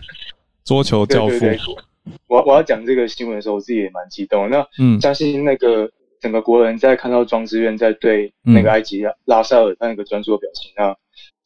[0.65, 1.35] 桌球教父。
[2.27, 4.47] 我我要讲这个新闻的时候，我自己也蛮激动。
[4.51, 5.89] 那嗯，相信那个
[6.19, 10.95] 整个国人在看到庄之院在对那个埃及拉塞尔他那个专注的表情，那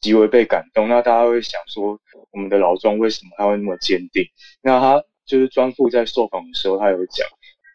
[0.00, 0.88] 极为被感动。
[0.88, 1.98] 那大家会想说，
[2.32, 4.24] 我们的老庄为什么他会那么坚定？
[4.62, 7.26] 那他就是庄父在受访的时候，他有讲，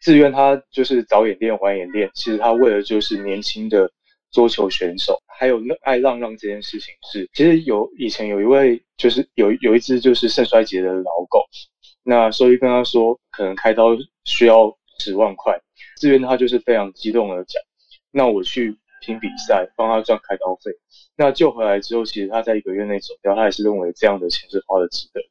[0.02, 3.90] 自愿他就是早演练晚演练，其实他为了就是年轻的
[4.32, 11.44] 桌球选手，还有那爱浪浪这件事情是，其实有以前有一位就是有有一只就是肾衰竭的老狗。
[12.04, 15.60] 那兽医跟他说，可能开刀需要十万块，
[16.00, 17.62] 志愿他就是非常激动的讲，
[18.10, 20.72] 那我去拼比赛，帮他赚开刀费。
[21.18, 25.22] 那救回来之后，其实他在一个月内走掉，他也是认为这样的钱是花的值得。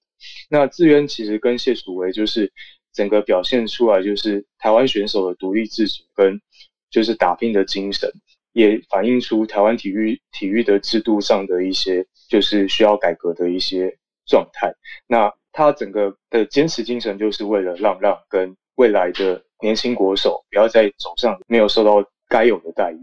[0.51, 2.53] 那志愿其实跟谢楚维就是
[2.93, 6.41] 整个表现出来，就是台湾选手的独立自主跟
[6.91, 8.11] 就是打拼的精神，
[8.53, 13.97] 也反映出台湾体育体育的制度上的一些就是需要改革的一些
[14.27, 14.75] 状态。
[15.07, 22.99] 那他整个的坚持精神，就是为了让让跟未来的年轻国手不要在走上没有受到该有的待遇。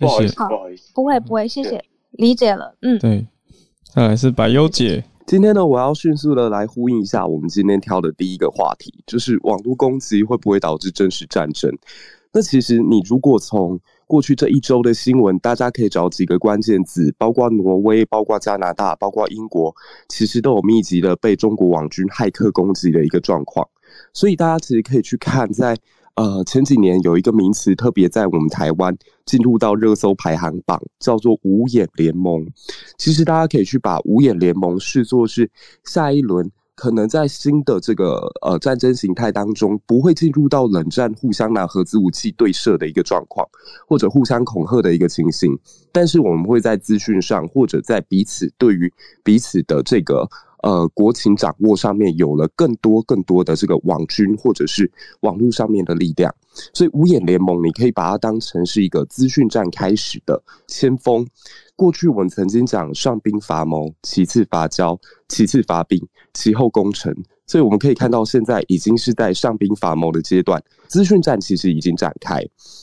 [0.00, 2.74] 不好意思，不好意思，不会不会，谢谢，理解了。
[2.82, 3.26] 嗯，对。
[3.94, 11.70] 再来是白优姐，今天呢，我要迅速的来呼应一下我们今天挑的第一个话题，就是网络攻击会不会导致真实战争？
[12.32, 13.78] 那其实你如果从
[14.08, 19.72] 过去这一周的新闻，大家可以找几个关键字，包括挪威、包括加拿大、包括英国，
[20.08, 23.64] 其实都有密集的被中国网军骇客攻击的一个状况。
[24.14, 25.76] 所以大家其实可以去看，在
[26.14, 28.96] 呃前几年有一个名词特别在我们台湾
[29.26, 32.46] 进入到热搜排行榜，叫做“五眼联盟”。
[32.96, 35.50] 其实大家可以去把“五眼联盟”视作是
[35.84, 36.50] 下一轮。
[36.76, 43.48] 可能在新的这个呃战争形态当中，不会进入到冷战互相拿核子武器对射的一个状况，
[43.86, 45.56] 或者互相恐吓的一个情形。
[45.92, 48.92] 但是我们会在资讯上，或者在彼此对于
[49.22, 50.28] 彼此的这个
[50.64, 54.90] 呃国情掌握上面，有了更多更多的这个网军或者是
[55.20, 56.34] 网络上面的力量。
[56.72, 61.26] 所以五眼联盟，你可以把它当成是一个资讯战开始的先锋。
[61.76, 64.98] 过去我们曾经讲上兵伐谋，其次伐交，
[65.28, 66.00] 其次伐兵，
[66.32, 67.14] 其后攻城。
[67.46, 70.62] 所以我们可以看到，现在已经是在上兵伐谋的阶段，
[70.94, 72.40] 资讯战其实已经展开。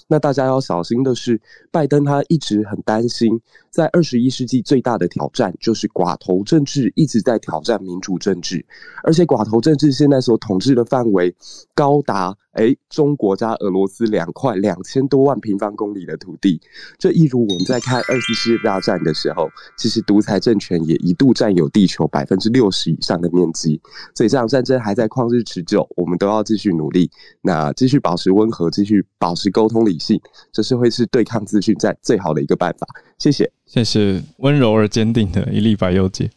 [0.09, 1.39] 那大家要小心的是，
[1.71, 3.39] 拜登他一直很担心，
[3.69, 8.65] 在二十一世纪最大的挑战就是寡头政治一直在挑战民主政治，
[9.05, 11.33] 而且寡头政治现在所统治的范围
[11.73, 12.35] 高达。
[12.51, 16.59] 哎，中国加俄罗斯两块两千多万平方公里的土地，
[16.97, 19.47] 这一如我们在看二次世界大战的时候，
[19.77, 23.79] 其实独裁政权也一度占有地球百分之六十以上的面积。
[24.13, 27.09] 所以这场战争还在旷日持久，我们都要继续努力，
[27.41, 30.19] 那继续保持温和，继续保持沟通理性，
[30.51, 32.85] 这是会是对抗资讯战最好的一个办法。
[33.17, 36.29] 谢谢，谢谢温柔而坚定的一粒白优姐。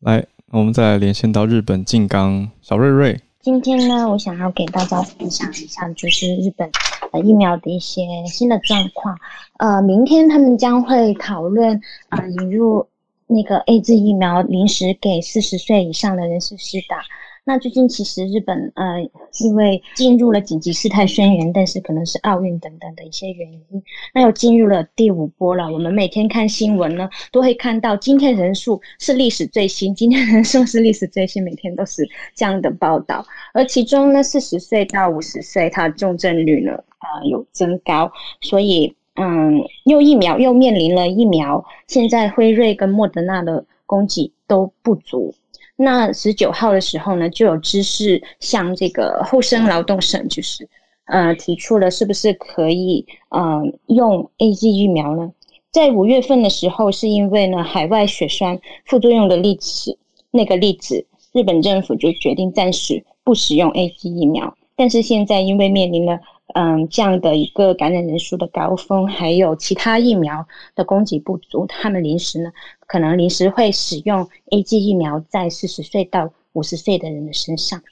[0.00, 3.20] 来，我们再来连线到日本静冈小瑞瑞。
[3.40, 6.70] 今天呢，我想要给大家分享一下，就是日本
[7.10, 9.18] 呃疫苗的一些新的状况。
[9.58, 11.80] 呃，明天他们将会讨论
[12.10, 12.86] 呃，引入
[13.26, 17.02] 那个 A Z 疫苗，临时给四十岁以上的人士施打。
[17.44, 19.00] 那最近其实日本呃，
[19.40, 23.82] 因为进入了紧急事态宣言，但是可能是奥运等等的一些原因，
[24.14, 25.64] 那又进入了第五波了。
[25.64, 33.26] 我们每天看新闻呢，都会看到今天人数是历史最新，今天人数是历史最新，每天都是这样的报道。
[33.52, 45.34] 而其中呢，四十岁到五十岁，它重症率呢啊有增高，所以嗯，又疫苗又面临了疫苗，现在辉瑞跟莫德纳的供给都不足。
[45.82, 50.68] 那十九号的时候呢，就有知识向这个厚生劳动省，就是
[51.06, 55.32] 呃提出了是不是可以呃用 A G 疫苗呢？
[55.72, 59.98] 在五月份的时候，是因为呢海外血栓副作用的例子，
[60.30, 64.56] 那个例子，日本政府就决定暂时不使用 A G 疫苗。
[64.76, 66.20] 但是现在因为面临了
[66.54, 72.52] 嗯这样的一个感染人数的高峰，还有其他疫苗的供给不足，他们临时呢。
[72.92, 77.82] 可能临时会使用 A G 疫苗在四十岁到五十岁的人的身上。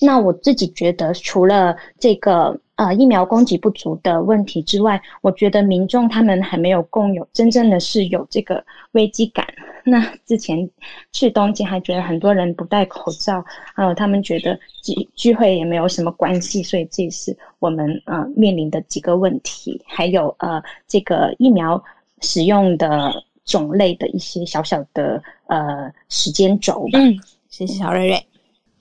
[0.00, 9.46] 那我自己觉得，除了这个呃疫苗供给不足的问题之外，我觉得民众他们还没有共有真正的是有这个危机感。
[9.84, 10.70] 那之前
[11.12, 13.44] 去东京还觉得很多人不戴口罩，
[13.76, 19.82] 呃，他们觉得聚聚会也没有什么关系，所以这是我们呃面临的几个问题。
[19.84, 21.84] 还有呃这个疫苗
[22.22, 23.12] 使用的。
[23.46, 26.98] 种类的一些小小的呃时间轴吧。
[26.98, 27.16] 嗯，
[27.48, 28.26] 谢谢小瑞瑞。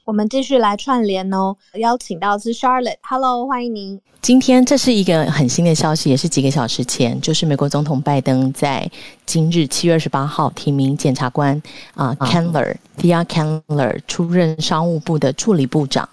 [0.05, 3.99] 我们继续来串联哦，邀请到是 Charlotte，Hello，欢迎您。
[4.21, 8.87] 今天这是一个很新的消息，也是几个小时前，就是美国总统拜登在
[9.25, 11.59] 今日七月二十八号提名检察官
[11.95, 14.03] 啊 c a n l e r d i a c a n l e r
[14.07, 16.07] 出任商务部的助理部长。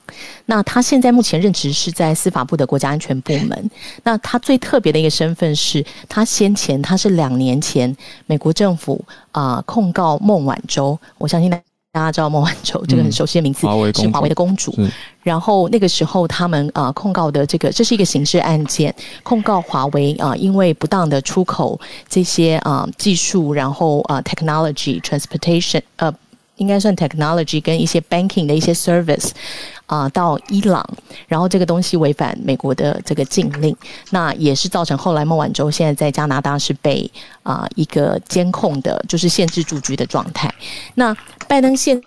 [0.46, 3.70] 那他现在目前任职是在司法部的国家安全部门。
[4.04, 11.60] 那他最特别的一个身份是他先前他是两年前美国政府啊控告孟晚舟，我相信大。
[11.94, 13.66] 大家知道孟晚舟这个很熟悉的名字是
[14.08, 14.74] 华为的公主，
[15.22, 21.78] 然后那个时候他们啊控告的这个这是一个刑事案件，控告华为啊因为不当的出口
[22.08, 26.10] 这些啊技术，然后啊 technology transportation 呃。
[26.62, 29.30] 应该算 technology 跟一些 banking 的一些 service
[29.86, 30.88] 啊，到伊朗，
[31.26, 33.76] 然后这个东西违反美国的这个禁令，
[34.10, 37.10] 那也是造成后来孟晚舟现在在加拿大是被
[37.42, 40.48] 啊一个监控的，就是限制住居的状态。
[40.94, 41.12] 那
[41.48, 42.00] 拜登现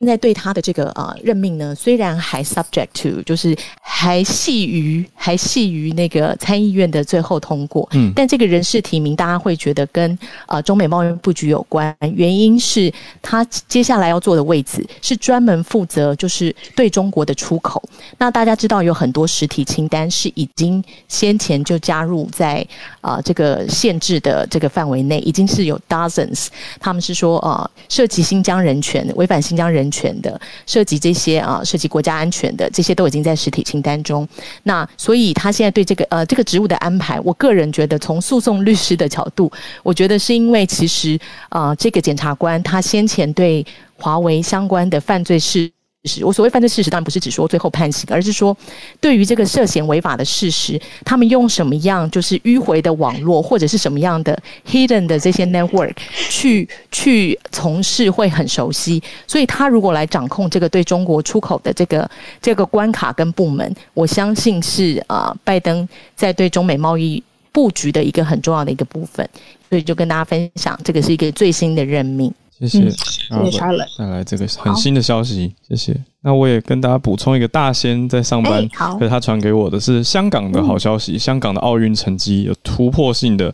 [0.00, 12.90] 现在对他的这个呃任命呢，虽然还 subject to，就是还系于还系于那个参议院的最后通过，嗯，但这个人事提名大家会觉得跟呃中美贸易布局有关，原因是
[13.20, 17.82] 他接下来要做的位置是专门负责就是对中国的出口。
[18.16, 22.66] 那大家知道有很多实体清单是已经先前就加入在
[23.02, 26.46] 啊这个限制的这个范围内，已经是有 dozens，
[26.80, 29.89] 他们是说呃涉及新疆人权、违反新疆人。
[29.90, 34.26] 全的涉及这些啊，涉及国家安全的这些都已经在实体清单中。
[34.62, 39.50] 那所以他现在对这个呃这个职务的安排，我个人觉得从诉讼律师的角度，
[39.82, 41.18] 我觉得是因为其实
[41.48, 43.64] 啊这个检察官他先前对
[43.96, 45.70] 华为相关的犯罪事。
[46.04, 48.56] 是我所谓犯罪事实，当然不是只说最后判刑，而是说
[49.02, 55.94] 对于这个涉嫌违法的事实，他们用什么样就是迂回的网络，或者是什么样的 hidden 的这些 network
[56.30, 59.02] 去去从事，会很熟悉。
[59.26, 65.86] 所以他如果来掌控这个对中国出口的这个这个关卡跟部门，我相信是啊，拜登
[66.16, 67.22] 在对中美贸易
[67.52, 69.28] 布局的一个很重要的一个部分。
[69.68, 72.32] 所以就跟大家分享，这个是一个最新的任命。
[72.60, 73.58] 谢谢，谢谢
[73.96, 75.96] 带来这个很新的消息，谢谢。
[76.20, 83.50] 那我也跟大家补充一个大仙在上班，可是他传给我的是香港的好消息，香港的奥运成绩有突破性的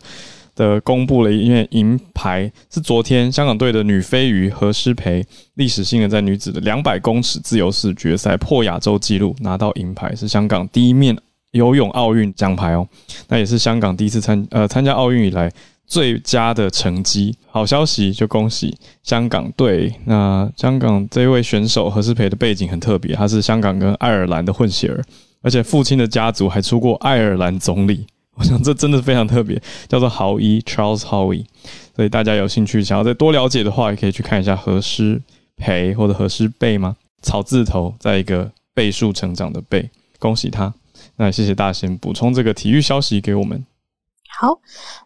[0.55, 11.15] 的公布了，一面银牌是昨天香港队的女飞鱼何诗培历史性的在女子的两百公尺自由式决赛破亚洲纪录拿到银牌，是香港第一面
[11.51, 12.85] 游泳奥运奖牌哦，
[13.29, 15.49] 那也是香港第一次参呃参加奥运以来。
[15.87, 19.93] 最佳的成绩，好消息就恭喜香港队。
[20.05, 25.01] 那香港这一位选手何诗培的背景很特别，他是香港跟爱尔兰的混血儿，
[25.41, 28.05] 而且父亲的家族还出过爱尔兰总理。
[28.35, 31.45] 我想这真的非常特别，叫做豪伊 Charles Howie。
[31.95, 35.19] 所以大家有兴趣想要再多了解的话，也可以去看一下何诗
[35.55, 36.95] 培或者何诗蓓吗？
[37.23, 40.71] 草字头在一个倍数成长的倍，恭喜他。
[41.15, 43.65] 那谢谢大仙补充这个体育消息给我们。
[44.29, 44.59] 好，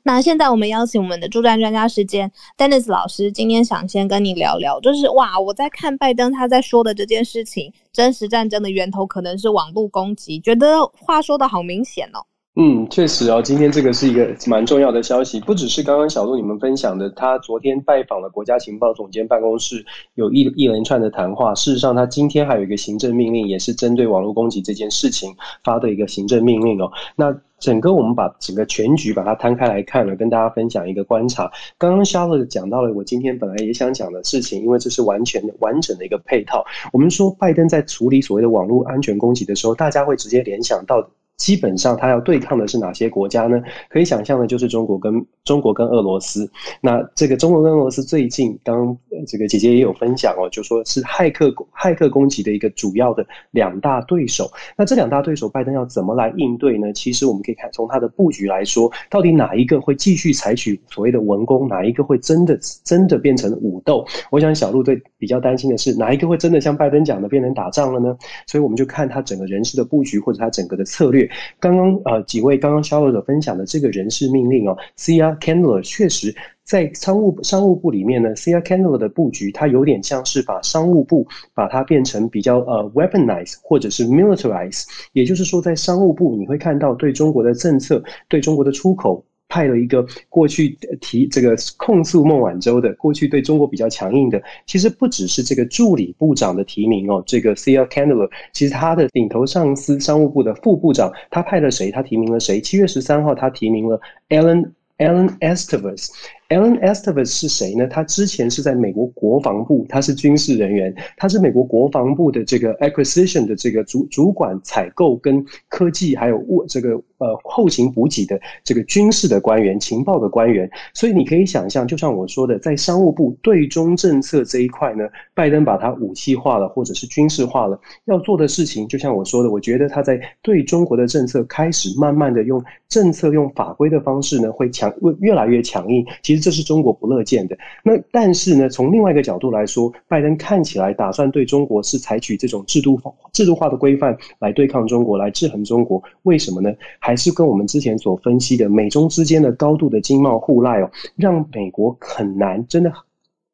[0.04, 12.26] 那现在我们邀请我们的助战专家时间，Dennis 老师，今天想先跟你聊聊，就是哇，我在看拜登他在说的这件事情，真实战争的源头可能是网络攻击，觉得话说的好明显哦。
[12.58, 19.86] 嗯，确实哦，今天这个是一个蛮重要的消息，不只是刚刚小鹿你们分享的，他昨天拜访了国家情报总监办公室，
[20.16, 21.56] 有一一连串的谈话。
[21.56, 25.34] 事实上，他今天还有一个行政命令，也是针对网络攻击这件事情
[25.64, 26.92] 发的一个行政命令哦。
[27.16, 31.50] 那整个我们把整个全局把它摊开来看了，跟大家分享一个观察。
[31.78, 36.66] 刚刚肖乐讲到了我今天本来也想讲的事情，因为这是完全的完整的一个配套。
[36.92, 41.10] 我们说拜登在处理所谓的网络安全攻击的时候，大家会直接联想到。
[41.42, 43.60] 基本上，他要对抗的是哪些国家呢？
[43.90, 45.12] 可以想象的，就是中国跟
[45.44, 46.48] 中国跟俄罗斯。
[46.82, 48.96] 那这个中国跟俄罗斯最近，刚
[49.28, 54.52] 这个姐姐也有分享哦，就说是骇客骇客攻击的一个主要的两大对手。
[54.78, 56.94] 那这两大对手，拜登要怎么来应对呢？
[56.94, 64.06] 其实我们可以看从他的布局来说，到底哪一个会继续采取所谓的文攻，哪一个会真的真的变成武斗？
[64.30, 68.16] 我想小鹿对比较担心的是，哪一个会真的像拜登讲的变成打仗了呢？
[68.46, 71.28] 所以我们就看他整个人事的布局，或者他整个的策略。
[71.60, 89.24] 刚刚呃几位刚刚肖罗者分享的这个人事命令哦，C R Candler 确实在商务商务部里面呢，C R Candler 的布局，它有点像是把商务部把它变成比较呃 weaponize 或者是 militarize，也就是说在商务部你会看到对中国的政策，对中国的出口。
[89.52, 101.92] 派了一个过去提这个控诉孟晚舟的，过去对中国比较强硬的，其实不只是这个助理部长的提名哦，这个 C L Candler，其实他的顶头上司商务部的副部长，他派了谁？
[101.92, 102.62] 他提名了谁？
[102.62, 104.00] 七月十三号，他提名了
[104.30, 106.08] Alan Alan Estevez。
[106.48, 107.88] Alan Estevez 是谁呢？
[107.88, 120.70] 他之前是在美国国防部，他是军事人员，他是美国国防部的这个 acquisition 的这个主主管采购跟科技还有物这个呃后勤补给的这个军事的官员、情报的官员。
[120.94, 136.06] 所以你可以想象，就像我说的，在商务部对中政策这一块呢，拜登把它武器化了或者是军事化了，要做的事情，就像我说的，我觉得他在对中国的政策开始慢慢的用政策、用法规的方式呢，会强越来越强硬。
[136.22, 136.42] 其实。
[136.42, 137.56] 这是中国不乐见的。
[137.84, 143.00] 那但是呢，从另外一个角度来说，拜登看起来打算对中国是采取这种制度
[143.32, 146.02] 制度化的规范来对抗中国，来制衡中国。
[146.24, 146.74] 为什么呢？
[146.98, 152.90] 还还是跟我们之前所分析的美中之间的高度的经贸互赖哦，让美国很难，真的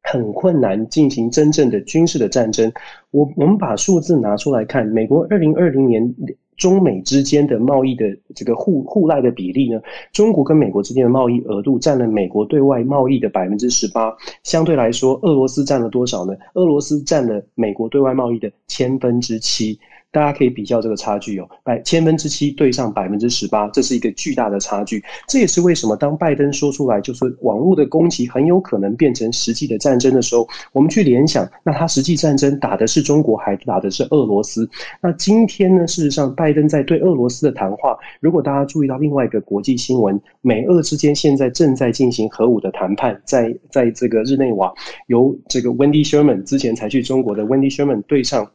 [0.04, 2.72] 很困难进行真正的军事的战争。
[3.10, 6.14] 我我们把数字拿出来看，美国二零二零年。
[6.58, 8.04] 中美之间的贸易的
[8.34, 9.80] 这个互互赖的比例呢？
[10.12, 16.34] 中国跟美国之间的贸易额度占了美国对外贸易的百分之十八，相对来说，俄罗斯占了多少呢？
[16.54, 19.78] 俄罗斯占了美国对外贸易的千分之七。
[20.10, 25.02] 大家可以比较这个差距哦，百千分之七对上百分之十八，这是一个巨大的差距。
[25.26, 34.68] 这也是为什么当拜登说出来就是网络的攻击很有可能变成实际的战争的时候，我们去联想，那他实际战争打的是中国还打的是俄罗斯？
[35.02, 44.72] 那今天呢，事实上拜登在对俄罗斯的谈话，如果大家注意到另外一个国际新闻，美俄之间现在正在进行核武的谈判，在在这个日内瓦，
[45.08, 48.50] 由这个 Wendy Sherman 之前才去中国的 Wendy Sherman 对上。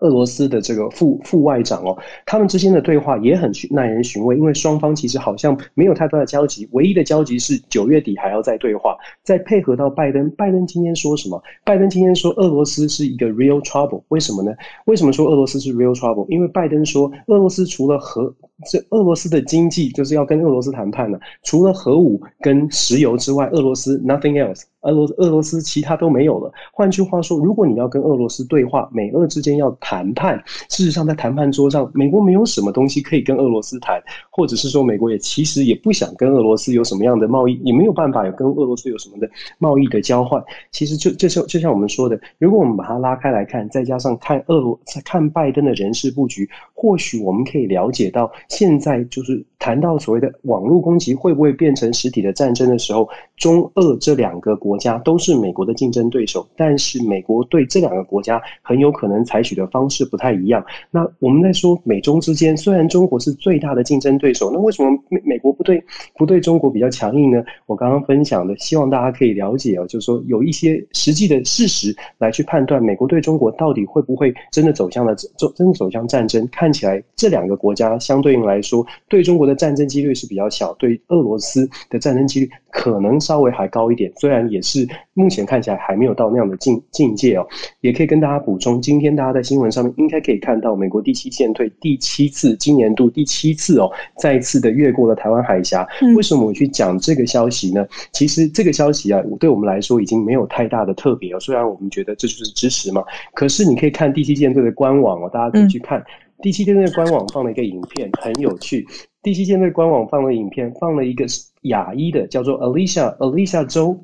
[0.00, 10.30] 俄罗斯的这个副副外长哦，他们之间的对话也很耐人寻味，因为双方其实好像没有太多的交集，唯一的交集是九月底还要再对话，再配合到拜登。
[10.36, 11.42] 拜登今天说什么？
[11.64, 14.52] 拜登今天说俄罗斯是一个 real trouble，为什么呢？
[14.86, 16.26] 为什么说俄罗斯是 real trouble？
[16.28, 18.34] 因为拜登说俄罗斯除了核，
[18.64, 24.62] 这俄罗斯的经济就是要跟俄罗斯谈判了，除了核武跟石油之外，俄罗斯 nothing else。
[24.82, 26.52] 俄罗俄罗斯其他都没有了。
[26.72, 30.40] 换句话说，如果你要跟俄罗斯对话，美俄之间要谈判，
[30.70, 34.00] 事实上在谈判桌上，美国没有什么东西可以跟俄罗斯谈，
[34.30, 39.28] 或者是说，美国也其实也不想跟俄罗斯有什么样的贸易，也没有办法有跟俄罗斯有什么的
[39.58, 40.40] 贸易的交换。
[40.70, 54.76] 其实就就像就像我们说的，如果我们把它拉开来看，再加上看俄罗看拜登的人事布局，或许我们可以了解到，现在就是谈到所谓的网络攻击会不会变成实体的战争的时候，中俄这两个国。
[54.76, 60.64] 家都是美国的竞争对手，但是美国对这两个国家很有可能采取的方式不太一样。
[60.90, 65.82] 那我们在说美中之间，虽然中国是最大的竞争对手，那为什么美美国不对
[66.14, 67.42] 不对中国比较强硬呢？
[67.64, 76.46] 我刚刚分享的，希望大家可以了解哦，就是说有一些实际的事实来去判断美国对中国到底会不会真的走向了走真的走向战争。
[76.52, 84.12] 看起来这两个国家相对应来说，对中国的战争几率是比较小，对俄罗斯的战争几率可能稍微还高一点。
[84.16, 87.46] 虽然也是目前看起来还没有到那样的境境界哦，
[87.80, 95.86] 也可以跟大家补充，今天大家在新闻上面应该可以看到，美国第七舰队第七次今年度第七次哦，再次的越过了台湾海峡。
[96.14, 97.86] 为什么我去讲这个消息呢？
[98.12, 101.40] 其实这个消息啊，对我们来说已经没有太大的特别哦。
[101.40, 103.02] 虽然我们觉得这就是支持嘛，
[103.34, 106.02] 可是你可以看第七舰队的官网哦，大家可以去看
[106.42, 108.86] 第七舰队官网放了一个影片，很有趣。
[109.22, 111.24] 第七舰队官网放了影片，放了一个
[111.62, 113.98] 亚裔的，叫做 Alicia Alicia 周。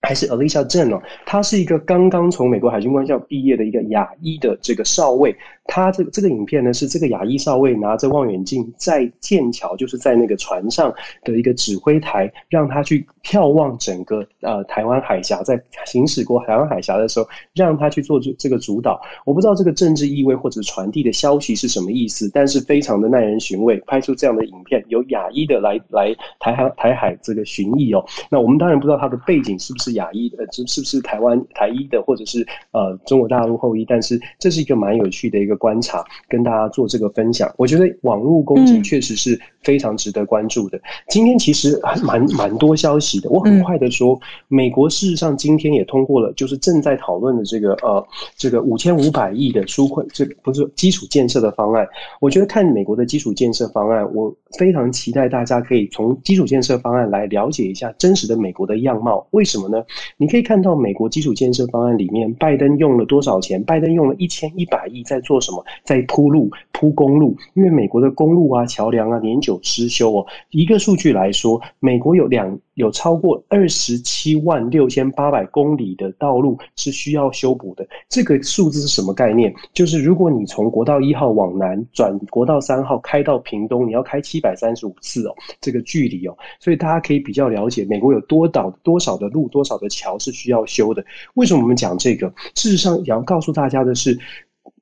[0.00, 5.36] 还是 Alicia Jen 哦，他是一个刚刚从美国海军官校毕业的一个亚裔的这个少尉。
[5.70, 10.92] 他这个这个影片呢，是这个亚裔少尉拿着望远镜在剑桥，就是在那个船上
[11.22, 18.98] 的一个指挥台，让他去眺望整个呃台湾海峡，在行驶过台湾海峡的时候，让他去做这这个主导。
[19.26, 23.78] 我不知道这个政治意味或者传递的消息是什么意思，但是非常的耐人寻味。
[23.86, 28.02] 拍出这样的影片，有亚裔的来来台海台海这个巡弋哦。
[28.30, 35.57] 那我们当然不知道他的背景是不是亚裔的，是是不是台湾台裔的，或者是呃中国大陆后裔，但是这是一个蛮有趣的一个。
[35.58, 40.80] 观察跟大家做这个分享，我觉得网络攻击确实是非常值得关注的。
[41.08, 48.06] 今天其实还蛮蛮多消息的，我很快的说，美国事实上今天也通过了，就是正在讨论的这个呃
[48.36, 51.86] 这个五千五百亿的纾困，这不是基础建设的方案。
[52.20, 59.26] 我觉得看美国的基础建设方案，我非常期待大家可以从基础建设方案来了解一下真实的美国的样貌。
[59.32, 59.82] 为什么呢？
[60.16, 63.62] 你可以看到美国基础建设方案里面，拜登用了多少钱？
[63.64, 65.64] 拜登用了一千一百亿在做什么？
[65.84, 70.26] 在铺路、铺公路，因为美国的公路啊、桥梁啊年久失修哦。
[70.50, 72.58] 一个数据来说，美国有两。
[72.78, 77.84] 有超过二十七万六千八百公里的道路是需要修补的。
[78.08, 79.52] 这个数字是什么概念？
[79.72, 91.04] 就是如果你从国道一号往南转国道三号开到屏东，你要开七百三十五次哦，这个距离哦，所以大家可以比较了解美国有多少多少的路、多少的桥是需要修的。
[91.34, 92.32] 为什么我们讲这个？
[92.54, 94.16] 事实上，也要告诉大家的是。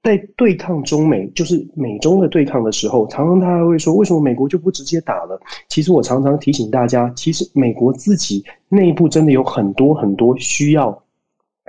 [0.06, 5.36] 在对抗中美，就是美中的对抗的时候，常常他还会说，为什么美国就不直接打了？
[5.68, 10.96] 其实我常常提醒大家，其实美国自己内部真的有很多很多需要。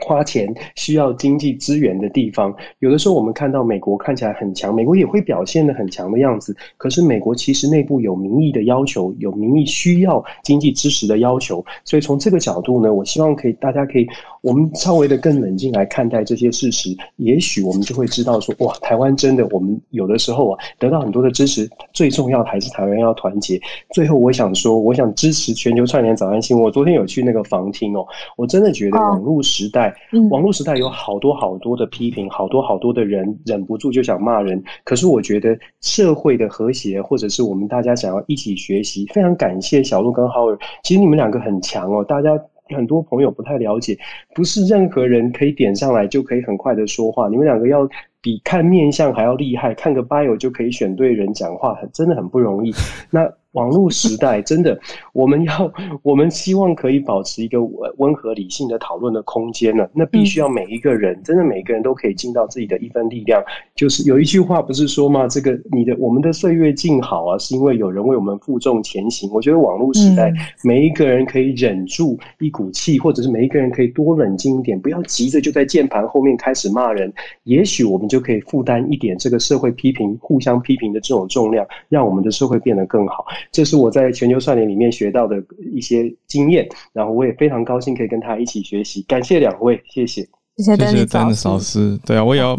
[0.06, 6.56] 花钱需要经济资源的地方，有的时候我们看到美国看起来很强，美国也会表现的很强的样子。
[6.78, 11.66] 可是美国其实内部有民意的要求，有民意需要经济支持的要求。
[11.84, 14.08] 所以从这个角度呢，我希望可以大家可以
[14.42, 23.60] 我们稍微的更冷静来看待这些事实，也许我们就会知道说，哇，台湾真的我们有的时候啊得到很多的支持，最重要的还是台湾要团结。
[23.92, 26.64] 最后我想说，我想支持全球串联早安新闻。
[26.64, 29.87] 我昨天有去那个房厅哦，我真的觉得网络时代。
[30.30, 34.64] 网络时代有好多好多的批评，好多好多的人忍不住就想骂人。
[34.84, 40.58] 可是我觉得社会的和谐，或者是我们大家想要一起学习，非常感谢小鹿跟浩尔。
[40.84, 42.32] 其实你们两个很强哦，大家
[42.76, 43.98] 很多朋友不太了解，
[44.36, 47.28] 不是任何人可以点上来就可以很快的说话。
[47.28, 47.88] 你们两个要
[48.22, 52.72] 比看面相还要厉害，看个 bio 就可以选对人讲话，很真的很不容易。
[53.12, 53.32] 那。
[53.58, 54.80] 网络时代真的，
[55.14, 59.88] 我们要我们希望可以保持一个温温和理性的讨论的空间呢。
[59.94, 63.42] 那必须要每一个人，真的每一个人都可以尽到自己的一份力量。
[63.76, 65.28] 就是有一句话不是说吗？
[65.28, 69.28] 这个你的我们的岁月静好啊，是因为有人为我们负重前行。
[69.34, 70.32] 我觉得网络时代，
[70.64, 77.12] 每一个人可以忍住一股气，或者是每一个人可以多冷静一点，不要急着就在键盘后面开始骂人。
[77.46, 83.26] 也许我们就可以负担一点这个社会批评、互相批评的这种重量，让我们的社会变得更好。
[83.52, 85.42] 这是我在全球串联里面学到的
[85.74, 89.02] 一些经验，然后我也非常高兴可以跟他一起学习。
[89.08, 90.22] 感谢两位，谢谢，
[90.58, 92.00] 谢谢丹丹老师。
[92.06, 92.56] 对啊，我也要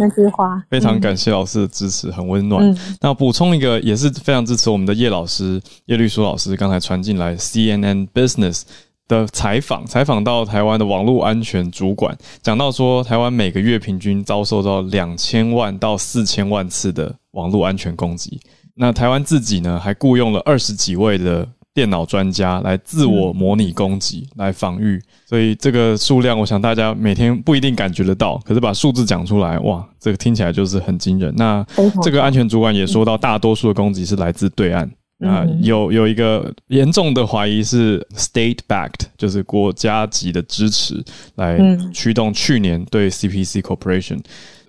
[0.70, 2.76] 非常感谢老师的支持，很温暖。
[3.01, 8.62] 那补充一个，也是非常支持我们的叶老师，叶律书老师刚才传进来 CNN Business
[9.09, 18.41] 的采访，采访到台湾的网络安全主管，讲到说，台湾每个月平均遭受到两千万到四千万次的网络安全攻击。
[18.79, 25.01] 那台湾自己呢，还雇佣了二十几位的电脑专家来自我模拟攻击，来防御。
[25.26, 31.35] 所以这个数量，我想大家每天不一定感觉得到，可是把数字讲出来，哇，这个听起来就是很惊人。
[31.37, 31.64] 那
[32.03, 34.91] 这个安全主管也说到，大多数的攻击是来自对岸
[35.26, 41.05] 啊，有有一个严重的怀疑是 state backed，就是国家级的支持
[41.35, 41.59] 来
[41.93, 44.20] 驱动去年对 CPC Corporation。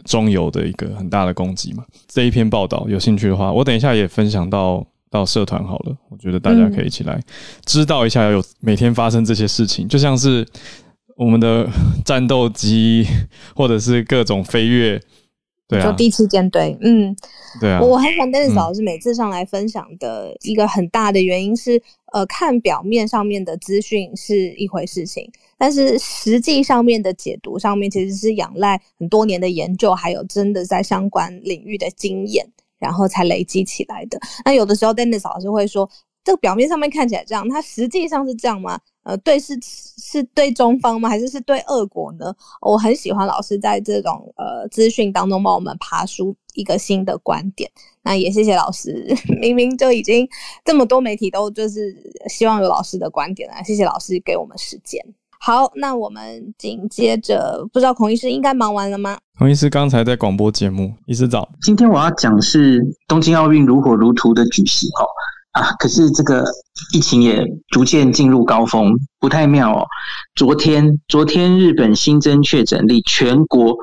[0.05, 5.95] 中游的一个很大的攻击嘛，这一篇报道有兴趣的话，我等一下也分享到到社团好了。
[6.09, 7.19] 我觉得大家可以一起来
[7.65, 10.45] 知道一下，有每天发生这些事情，就像是
[11.15, 11.67] 我们的
[12.03, 13.05] 战斗机
[13.55, 15.01] 或者是各种飞跃。
[15.67, 17.15] 对啊，第七舰队，嗯，
[17.61, 21.79] 对啊，我很喜欢 Dennis 老师每次上来分享的一个很大的原因是，
[22.11, 32.45] 呃，看表面上面的资讯是一回事情，但是实际上面的解读上面其实是仰赖很多年的研究，还有真的在相关领域的经验，
[32.77, 34.19] 然后才累积起来的。
[34.45, 35.89] 那有的时候 Dennis 老师会说。
[36.21, 38.77] 这个表面上面看起来这样，它实际上是这样吗？
[39.09, 41.09] 呃，对，是是对中方吗？
[41.09, 42.31] 还是是对俄国呢？
[42.61, 47.67] 我很喜欢老师在这种呃资讯当中帮我们爬出一个新的观点。
[48.03, 49.03] 那也谢谢老师，
[49.41, 50.29] 明明就已经
[50.63, 51.95] 这么多媒体都就是
[52.27, 55.03] 希望有老师的观点啊，谢谢老师给我们时间。
[55.39, 59.17] 好，那我们紧接着，不知道孔医师应该忙完了吗？
[59.39, 61.49] 孔医师刚才在广播节目，医师早。
[61.61, 65.07] 今天我要讲是东京奥运如火如荼的举行哦。
[65.51, 65.71] 啊！
[65.79, 66.45] 可是这个
[66.93, 69.85] 疫情也逐渐进入高峰，不太妙哦。
[70.35, 73.75] 昨天，昨天日本新增确诊例全国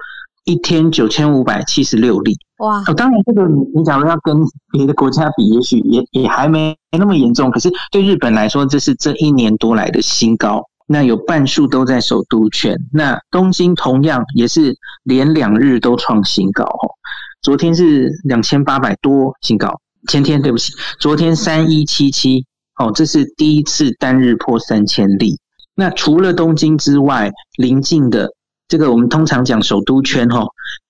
[0.45, 2.37] 一天九千五百七十六例。
[2.59, 2.83] 哇！
[2.87, 4.37] 哦，当然这个你你假如要跟
[4.73, 7.51] 别的国家比，也许也也还没那么严重。
[7.51, 10.63] 可是对日本来说，这是这一年多来的新高。
[10.89, 16.95] 那有半数都在首都圈，那东京同样也是连两日都创新高哦。
[17.43, 19.81] 昨天是两千八百多新高。
[20.07, 22.45] 前天对不起，昨天三一七七
[22.79, 25.39] 哦，这是第一次单日破三千例。
[25.75, 28.31] 那除了东京之外，邻近的
[28.69, 30.47] 这个我们通常讲首都圈哈，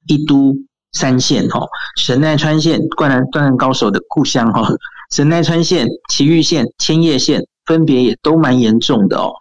[0.07, 0.55] 一都
[0.93, 4.69] 三县哈，神奈川县灌篮灌篮高手的故乡哈，
[5.13, 9.33] 神奈川县、埼玉县、千叶县分别也都蛮严重的哦。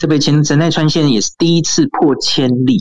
[0.00, 2.78] 特别前神奈川县也是第一次破千例。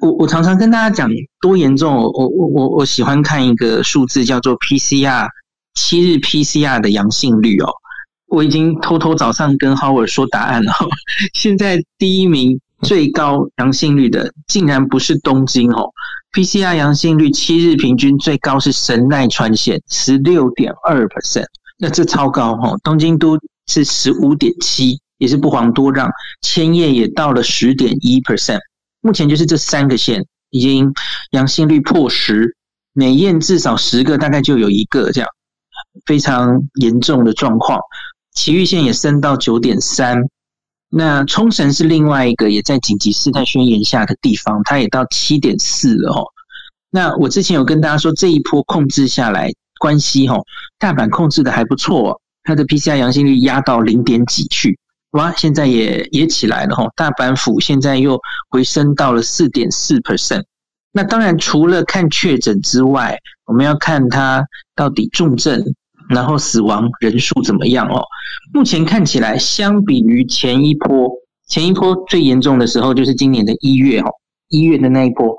[0.00, 1.10] 我我常常跟大家讲
[1.40, 5.26] 多严重，我我我我喜欢看一个数字叫做 PCR。
[5.76, 7.70] 七日 PCR 的阳性率哦，
[8.26, 10.72] 我已经偷偷早上跟 Howard 说答案了。
[11.34, 15.92] 现在第一名最高阳性率的，竟然不是东京哦。
[16.32, 21.46] PCR 阳性率七日平均最高是神奈川县十六点二 percent，
[21.78, 22.78] 那这超高哦。
[22.82, 26.10] 东京都是十五点七，也是不遑多让。
[26.42, 28.60] 千叶也到了十点一 percent。
[29.00, 30.92] 目前就是这三个县已经
[31.30, 32.56] 阳性率破十，
[32.92, 35.30] 每验至少十个，大概就有一个这样，
[36.04, 37.80] 非常严重的状况。
[38.34, 40.18] 埼玉县也升到九点三，
[40.90, 46.24] 那冲绳是另外一个也在紧急事态宣言下的地方，它也到七点四了哦。
[46.90, 50.36] 那我之前有跟大家说，这一波控制下来，关系哈，
[50.78, 54.78] 大阪控制的还不错，它的 PCR 阳性率压到零点几去，
[55.12, 58.20] 哇，现在也也起来了哈，大阪府现在又
[58.50, 60.44] 回升到了四点四 percent。
[60.92, 64.44] 那当然除了看确诊之外，我们要看它
[64.74, 65.62] 到底重症。
[66.08, 68.02] 然后死亡人数怎么样哦？
[68.52, 71.10] 目前看起来，相比于前一波，
[71.48, 74.10] 前一波最严重的时候就是今年的一月哦，
[74.48, 75.36] 一月的那一波，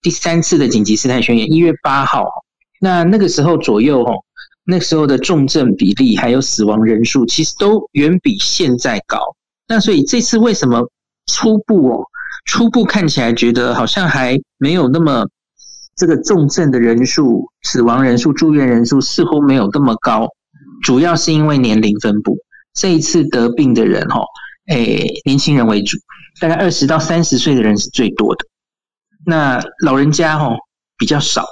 [0.00, 2.24] 第三次的紧急事态宣言，一月八号，
[2.80, 4.12] 那那个时候左右哦，
[4.64, 9.18] 那时候的重症比例还有死亡人数，其实都远比现在高。
[9.66, 10.88] 那所以这次为什么
[11.26, 12.04] 初步哦，
[12.44, 15.26] 初步看起来觉得好像还没有那么。
[15.98, 20.28] 这个重症的人数、死亡人数、住院人数似乎没有那么高，
[20.82, 22.38] 主要是因为年龄分布。
[22.72, 24.20] 这一次得病的人，哈，
[24.68, 25.98] 诶，年轻人为主，
[26.40, 28.44] 大概二十到三十岁的人是最多的。
[29.26, 30.56] 那老人家，哈，
[30.96, 31.44] 比较少。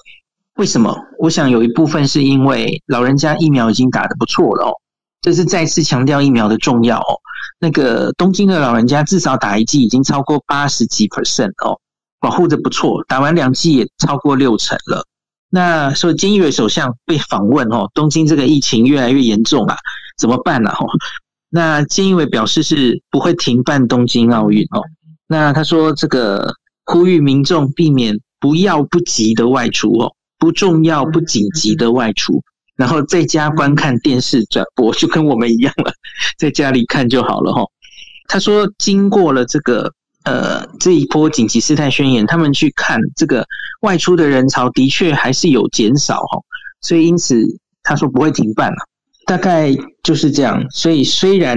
[0.55, 0.97] 为什么？
[1.19, 4.73] 我想有一部分是因为老人家疫苗已经打得不错了哦。
[5.21, 7.19] 这是再次强调疫苗的重要哦。
[7.59, 11.81] 那个东京的老人家至少打一剂已经超过八十几 percent 哦。
[12.21, 15.07] 保护的不错，打完两剂也超过六成了。
[15.49, 19.77] 那所以菅义伟首相被访问哦，东京这个疫情越来越严重啊，
[20.19, 20.71] 怎么办呢？
[20.71, 20.87] 哦，
[21.49, 24.83] 那菅义伟表示是不会停办东京奥运哦。
[25.29, 26.53] 那他说这个
[26.85, 32.43] 呼吁民众避免不要不急的外出哦，不重要不紧急的外出，
[32.77, 35.93] 然后在家观看电视转播，就跟我们一样了，
[36.39, 37.63] 在家里看就好了哈。
[38.27, 39.93] 他说经过了这个。
[40.27, 43.47] 呃，这一波紧急事态宣言，他们去看这个
[43.83, 46.41] 外出的人潮，的确还是有减少哈，
[46.81, 47.45] 所以因此
[47.85, 48.77] 他说不会停办了，
[49.25, 49.73] 大概
[50.03, 50.61] 就是这样。
[50.71, 51.57] 所以虽然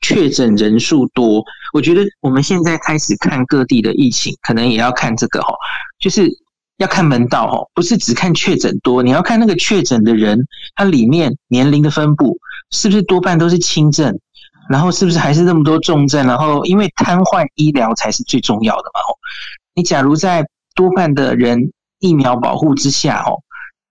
[0.00, 1.42] 确诊人数多，
[1.72, 5.52] 我觉得我们现在开始看各地的疫情，可能也要看这个哈，
[5.98, 6.28] 就是
[6.76, 10.38] 要看门道哈，不是只看确诊多，你要看那个确诊的人，
[10.76, 12.38] 他里面年龄的分布
[12.70, 14.20] 是不是多半都是轻症。
[14.70, 16.26] 然后是不是还是那么多重症？
[16.26, 19.00] 然后因为瘫痪医疗才是最重要的嘛。
[19.00, 19.12] 哦，
[19.74, 23.42] 你假如在多半的人疫苗保护之下，哦，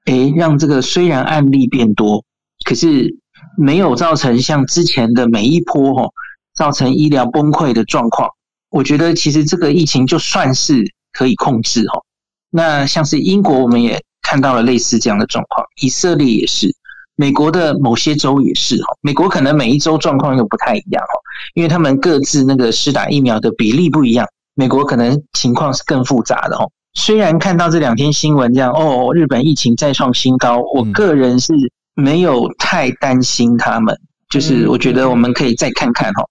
[0.05, 2.24] 诶，让这个虽然案例变多，
[2.65, 3.17] 可是
[3.57, 6.11] 没有造成像之前的每一波，哦，
[6.53, 8.30] 造成医疗崩溃的状况。
[8.69, 12.03] 我觉得其实这个疫情就算是可以控制，哦。
[12.49, 16.74] 那像是英国，我们也看到了类似这样的状况，以色列也是。
[17.16, 21.14] 美国的某些州也是哈，美国可能每一州状况又不太一样哈，
[21.53, 26.66] 因为他们各自那个施打疫苗的比例不一样，美国可能情况是更复杂的哈。
[26.95, 31.53] 虽然看到这两天新闻这样哦，日本疫情再创新高，我个人是
[31.95, 33.95] 没有太担心他们，
[34.30, 36.24] 就是我觉得我们可以再看看哈，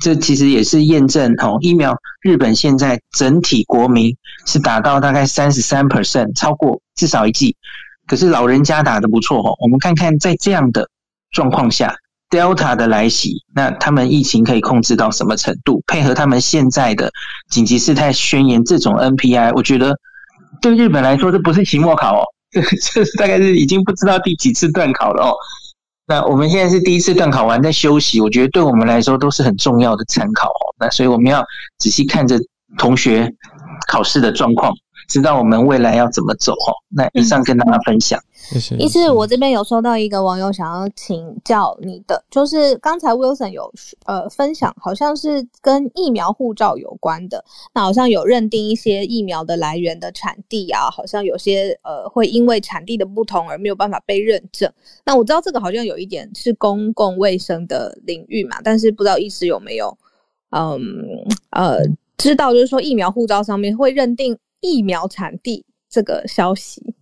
[0.00, 4.16] 这其实也是验证哦，疫苗日本现在整体国民
[4.46, 7.56] 是达到大概三十三 percent，超过至少一剂。
[8.06, 10.88] 可是老人家打的不错哦，我们看看在这样的
[11.30, 11.96] 状况下
[12.30, 15.82] ，Delta 的来袭，那他们疫情可以控制到什么程度？
[15.86, 17.10] 配合他们现在的
[17.48, 19.96] 紧急事态宣言这种 NPI，我觉得
[20.60, 22.60] 对日本来说这不是期末考哦，这
[23.04, 25.34] 这大概是已经不知道第几次断考了哦。
[26.06, 30.74] 那我们现在是第一次断考完在休息，我觉得对我们来说都是很重要的参考哦。
[30.78, 31.44] 那所以我们要
[31.78, 32.38] 仔细看着
[32.76, 33.32] 同学
[33.86, 34.74] 考试的状况。
[35.08, 36.72] 知道我们未来要怎么走哈？
[36.88, 38.22] 那以上跟大家分享。
[38.32, 38.76] 谢谢。
[38.76, 43.72] 一是我这边有收到一个网友想要请教你的，就是刚才 Wilson 有
[44.06, 47.44] 呃分享，好像是跟疫苗护照有关的。
[47.72, 54.70] 那好像有认定一些疫苗的来源的产地啊，好像有些呃会因为产地的不同而没有办法被认证。
[55.04, 59.96] 那我知道这个好像有一点是公共卫生的领域嘛，但是不知道医师有没有
[60.50, 60.80] 嗯
[61.50, 61.78] 呃
[62.18, 64.36] 知道，就是说疫苗护照上面会认定。
[64.62, 66.94] 疫苗产地这个消息，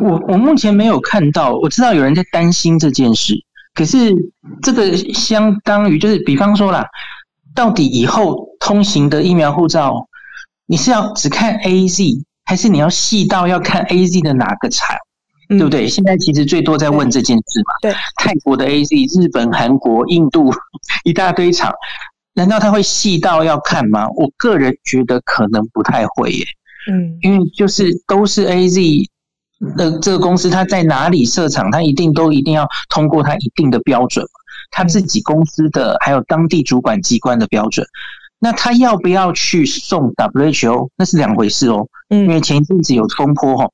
[0.00, 1.54] 我我目前没有看到。
[1.56, 3.34] 我知道有人在担心这件事，
[3.72, 4.12] 可是
[4.60, 6.86] 这个相当于就是，比方说啦，
[7.54, 10.08] 到底以后通行的疫苗护照，
[10.66, 14.94] 你是要只看 A Z，还是你要细到要看 A Z 的哪个厂？
[15.48, 15.86] 对不对？
[15.86, 17.74] 现在其实最多在问这件事嘛。
[17.82, 20.50] 对，泰国的 A Z、日本、韩国、印度
[21.04, 21.70] 一大堆厂，
[22.32, 24.08] 难道他会细到要看吗？
[24.16, 26.46] 我个人觉得可能不太会耶。
[26.90, 28.80] 嗯，因为就是都是 A Z
[29.76, 34.26] 的这个公司，它在哪里设厂，它一定都一定要通过它一定的标准，
[34.70, 37.86] 它自己公司的还有当地主管机关的标准。
[38.44, 40.88] 那他要不要去送 WHO？
[40.96, 41.86] 那是两回事哦。
[42.10, 43.68] 嗯，因为前一阵子有风波哈，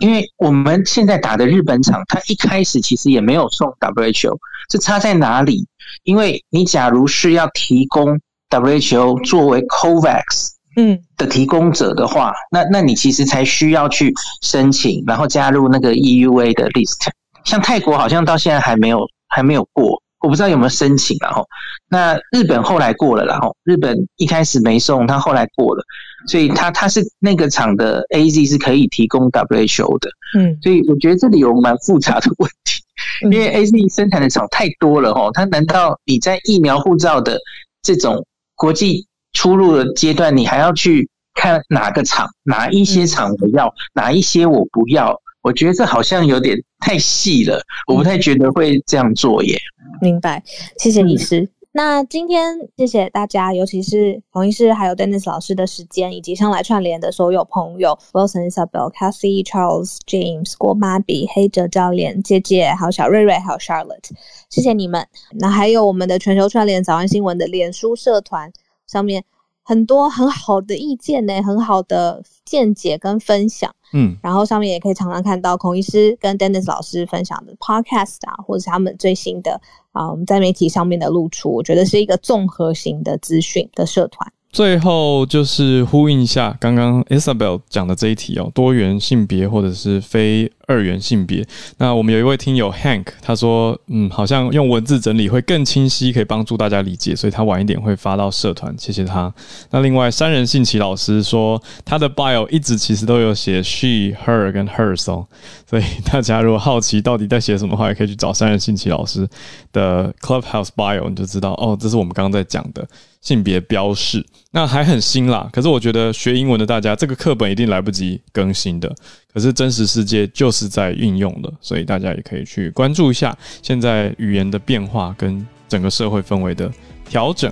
[0.00, 4.36] 因为我们现在打的日本厂，它一开始其实也没有送 WHO，
[4.68, 5.66] 这差在哪里？
[6.04, 10.98] 因为你假如是要提供 WHO 作为 COVAX 嗯。
[11.16, 14.12] 的提供者的话，那那你其实才需要去
[14.42, 17.08] 申请，然后加入那个 EUA 的 list。
[17.44, 20.00] 像泰国好像到现在还没有还没有过。
[20.20, 21.44] 我不知道有没有申请，然后
[21.88, 25.82] 那日本后来过了，然后日本一开始没送，他后来过了，
[26.28, 30.08] 所以他他是那个厂的 A Z 是可以提供 WHO 的，
[30.38, 32.80] 嗯，所以我觉得这里有蛮复杂的问题，
[33.24, 37.36] 因为 A Z 生产的厂太多了哈，它难道你在疫苗护照的
[37.82, 45.20] 这种国际出入的阶段，你还要去看哪个厂哪一些厂我要，哪一些我不要？
[45.42, 49.58] 我觉得这好像有点太细了，我不太觉得会这样做耶。
[50.00, 50.42] 明白，
[50.78, 51.48] 谢谢医师。
[51.74, 64.10] 那今天谢谢大家，尤其是洪医师还有 Dennis 老师的时间，以及上来串联的所有朋友，Wilson、Isabel、Cathy、Charles、James、郭妈比、黑哲教练、姐姐，还有小瑞瑞，还有 Charlotte，
[64.50, 65.08] 谢谢你们。
[65.38, 68.52] 那还有我们的全球串联早安新闻的脸书社团
[68.92, 69.24] 上面。
[69.64, 79.60] 很多很好的意见呢，很好的见解跟分享，嗯，然后上面也可以常常看到孔医师跟 Dennis 老师分享的 Podcast 啊，或者是他们最新的
[79.92, 84.28] 啊，我们在媒体上面的露出，我觉得是一个综合型的资讯的社团。
[84.50, 91.46] 最后就是呼应一下刚刚 Isabel 讲的这一题哦，多元性别或者是非二元性别。
[91.76, 99.32] 那我们有一位听友 Hank，他说，嗯，好像用文字整理会更清晰，可以帮助大家理解，所以他晚一点会发到社团，谢谢他。
[99.70, 105.26] 那另外三人信奇老师说，他的 bio 一直其实都有写 she、her 跟 hers 哦，
[105.68, 109.28] 所以大家如果好奇到底在写什么话，也可以去找三人信奇老师
[109.72, 112.88] 的 Clubhouse bio，你就知道哦，这是我们刚刚在讲的。
[113.22, 115.48] 性别标示，那还很新啦。
[115.52, 118.92] 可是我觉得学英文的大家，这个课本一定来不及更新的。
[119.34, 126.70] 可是真实世界就是在运用的，所以大家也可以去关注一下现在语言的变化跟整个社会氛围的
[127.08, 127.50] 调整。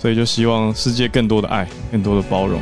[0.00, 2.58] 所以就希望世界更多的爱，更多的包容。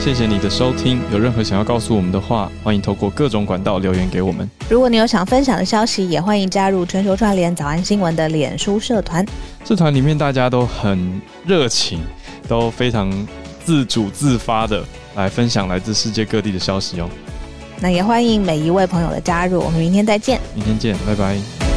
[0.00, 4.48] 谢谢你的收听，有任何想要告诉我们的话，欢迎透过各种管道留言给我们。
[4.68, 9.24] 如果你有想分享的消息，也欢迎加入全球串联早安新闻的脸书社团。
[9.64, 12.00] 社团里面大家都很热情，
[12.48, 13.10] 都非常
[13.70, 17.08] 自主自发的来分享来自世界各地的消息哦。
[17.80, 20.40] 那也欢迎每一位朋友的加入，我们明天再见。
[20.56, 21.69] 明天见，拜拜。